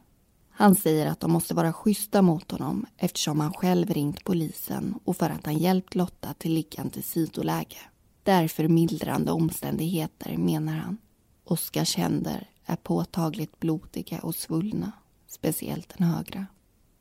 Han 0.51 0.75
säger 0.75 1.07
att 1.07 1.21
de 1.21 1.31
måste 1.31 1.55
vara 1.55 1.73
schyssta 1.73 2.23
mot 2.23 2.51
honom 2.51 2.87
eftersom 2.97 3.41
han 3.41 3.53
själv 3.53 3.91
ringt 3.91 4.25
polisen 4.25 4.95
och 5.05 5.17
för 5.17 5.31
att 5.31 5.47
han 5.47 5.59
hjälpt 5.59 5.95
Lotta 5.95 6.35
till 6.35 6.53
liggande 6.53 7.03
sidoläge. 7.03 7.79
Därför 8.23 8.69
mildrande 8.69 9.33
omständigheter, 9.33 10.37
menar 10.37 10.77
han. 10.77 10.99
Oskars 11.45 11.97
händer 11.97 12.51
är 12.65 12.77
påtagligt 12.77 13.61
blodiga 13.61 14.19
och 14.19 14.35
svullna, 14.35 14.93
speciellt 15.27 15.95
den 15.99 16.07
högra. 16.07 16.47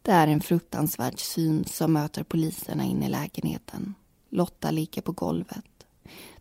Det 0.01 0.11
är 0.11 0.27
en 0.27 0.41
fruktansvärd 0.41 1.19
syn 1.19 1.65
som 1.65 1.93
möter 1.93 2.23
poliserna 2.23 2.83
in 2.83 3.03
i 3.03 3.09
lägenheten. 3.09 3.95
Lotta 4.29 4.71
ligger 4.71 5.01
på 5.01 5.11
golvet. 5.11 5.76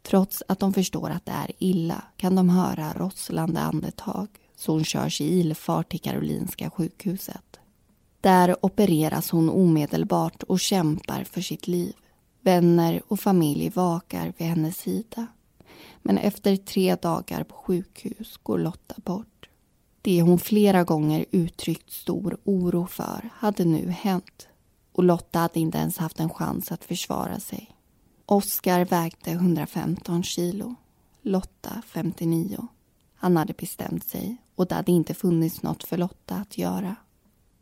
Trots 0.06 0.42
att 0.48 0.58
de 0.58 0.72
förstår 0.72 1.10
att 1.10 1.26
det 1.26 1.32
är 1.32 1.50
illa 1.58 2.02
kan 2.16 2.34
de 2.34 2.48
höra 2.48 2.92
rosslande 2.92 3.60
andetag 3.60 4.28
så 4.56 4.72
hon 4.72 4.84
körs 4.84 5.20
i 5.20 5.24
ilfart 5.24 5.90
till 5.90 6.00
Karolinska 6.00 6.70
sjukhuset. 6.70 7.60
Där 8.20 8.56
opereras 8.64 9.30
hon 9.30 9.50
omedelbart 9.50 10.42
och 10.42 10.60
kämpar 10.60 11.24
för 11.24 11.40
sitt 11.40 11.68
liv. 11.68 11.92
Vänner 12.40 13.02
och 13.08 13.20
familj 13.20 13.68
vakar 13.68 14.32
vid 14.38 14.48
hennes 14.48 14.78
sida. 14.78 15.26
Men 16.02 16.18
efter 16.18 16.56
tre 16.56 16.94
dagar 16.94 17.44
på 17.44 17.54
sjukhus 17.54 18.36
går 18.42 18.58
Lotta 18.58 18.94
bort. 18.96 19.48
Det 20.02 20.22
hon 20.22 20.38
flera 20.38 20.84
gånger 20.84 21.24
uttryckt 21.30 21.90
stor 21.90 22.38
oro 22.44 22.86
för 22.86 23.30
hade 23.34 23.64
nu 23.64 23.90
hänt 23.90 24.48
och 24.92 25.04
Lotta 25.04 25.38
hade 25.38 25.60
inte 25.60 25.78
ens 25.78 25.98
haft 25.98 26.20
en 26.20 26.30
chans 26.30 26.72
att 26.72 26.84
försvara 26.84 27.40
sig. 27.40 27.75
Oskar 28.28 28.84
vägde 28.84 29.30
115 29.30 30.22
kilo, 30.22 30.74
Lotta 31.22 31.82
59. 31.86 32.66
Han 33.14 33.36
hade 33.36 33.52
bestämt 33.52 34.08
sig 34.08 34.36
och 34.54 34.66
det 34.66 34.74
hade 34.74 34.92
inte 34.92 35.14
funnits 35.14 35.62
något 35.62 35.84
för 35.84 35.96
Lotta 35.96 36.34
att 36.34 36.58
göra. 36.58 36.96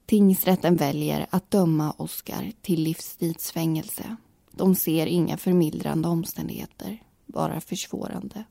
Tingsrätten 0.07 0.77
väljer 0.77 1.27
att 1.31 1.50
döma 1.50 1.90
Oskar 1.90 2.53
till 2.62 2.83
livstidsfängelse. 2.83 4.16
De 4.50 4.74
ser 4.74 5.07
inga 5.07 5.37
förmildrande 5.37 6.09
omständigheter, 6.09 7.03
bara 7.27 7.61
försvårande. 7.61 8.44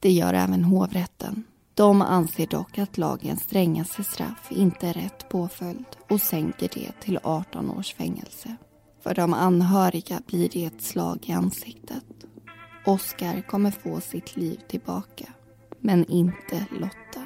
Det 0.00 0.12
gör 0.12 0.34
även 0.34 0.64
hovrätten. 0.64 1.44
De 1.74 2.02
anser 2.02 2.46
dock 2.46 2.78
att 2.78 2.98
lagens 2.98 3.42
strängaste 3.42 4.04
straff 4.04 4.48
inte 4.50 4.88
är 4.88 4.94
rätt 4.94 5.28
påföljd 5.28 5.96
och 6.10 6.20
sänker 6.20 6.70
det 6.74 6.92
till 7.00 7.18
18 7.22 7.70
års 7.70 7.94
fängelse. 7.94 8.56
För 9.02 9.14
de 9.14 9.34
anhöriga 9.34 10.20
blir 10.26 10.48
det 10.48 10.64
ett 10.64 10.82
slag 10.82 11.18
i 11.26 11.32
ansiktet. 11.32 12.04
Oskar 12.86 13.40
kommer 13.40 13.70
få 13.70 14.00
sitt 14.00 14.36
liv 14.36 14.60
tillbaka, 14.68 15.32
men 15.80 16.04
inte 16.04 16.66
Lotta. 16.70 17.21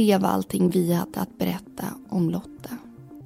Det 0.00 0.18
var 0.18 0.28
allting 0.28 0.70
vi 0.70 0.92
hade 0.92 1.20
att 1.20 1.38
berätta 1.38 1.84
om 2.08 2.30
Lotta. 2.30 2.70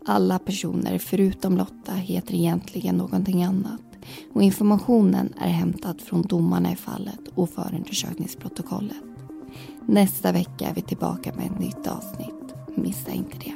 Alla 0.07 0.39
personer 0.39 0.99
förutom 0.99 1.57
Lotta 1.57 1.93
heter 1.93 2.35
egentligen 2.35 2.97
någonting 2.97 3.45
annat 3.45 3.81
och 4.33 4.43
informationen 4.43 5.33
är 5.41 5.49
hämtad 5.49 6.01
från 6.01 6.23
domarna 6.23 6.73
i 6.73 6.77
fallet 6.77 7.21
och 7.35 7.51
förundersökningsprotokollet. 7.51 8.97
Nästa 9.87 10.33
vecka 10.33 10.69
är 10.69 10.75
vi 10.75 10.83
tillbaka 10.83 11.35
med 11.35 11.47
ett 11.47 11.59
nytt 11.59 11.87
avsnitt. 11.87 12.55
Missa 12.77 13.11
inte 13.11 13.39
det. 13.39 13.55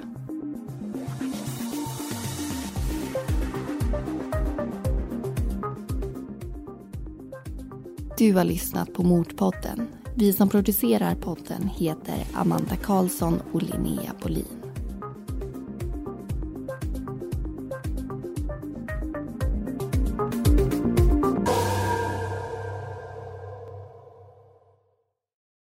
Du 8.18 8.34
har 8.34 8.44
lyssnat 8.44 8.92
på 8.92 9.02
Mordpodden 9.02 9.88
vi 10.18 10.32
som 10.32 10.48
producerar 10.48 11.14
podden 11.14 11.68
heter 11.68 12.24
Amanda 12.34 12.76
Karlsson 12.76 13.42
och 13.52 13.62
Linnea 13.62 14.12
Bolin. 14.22 14.57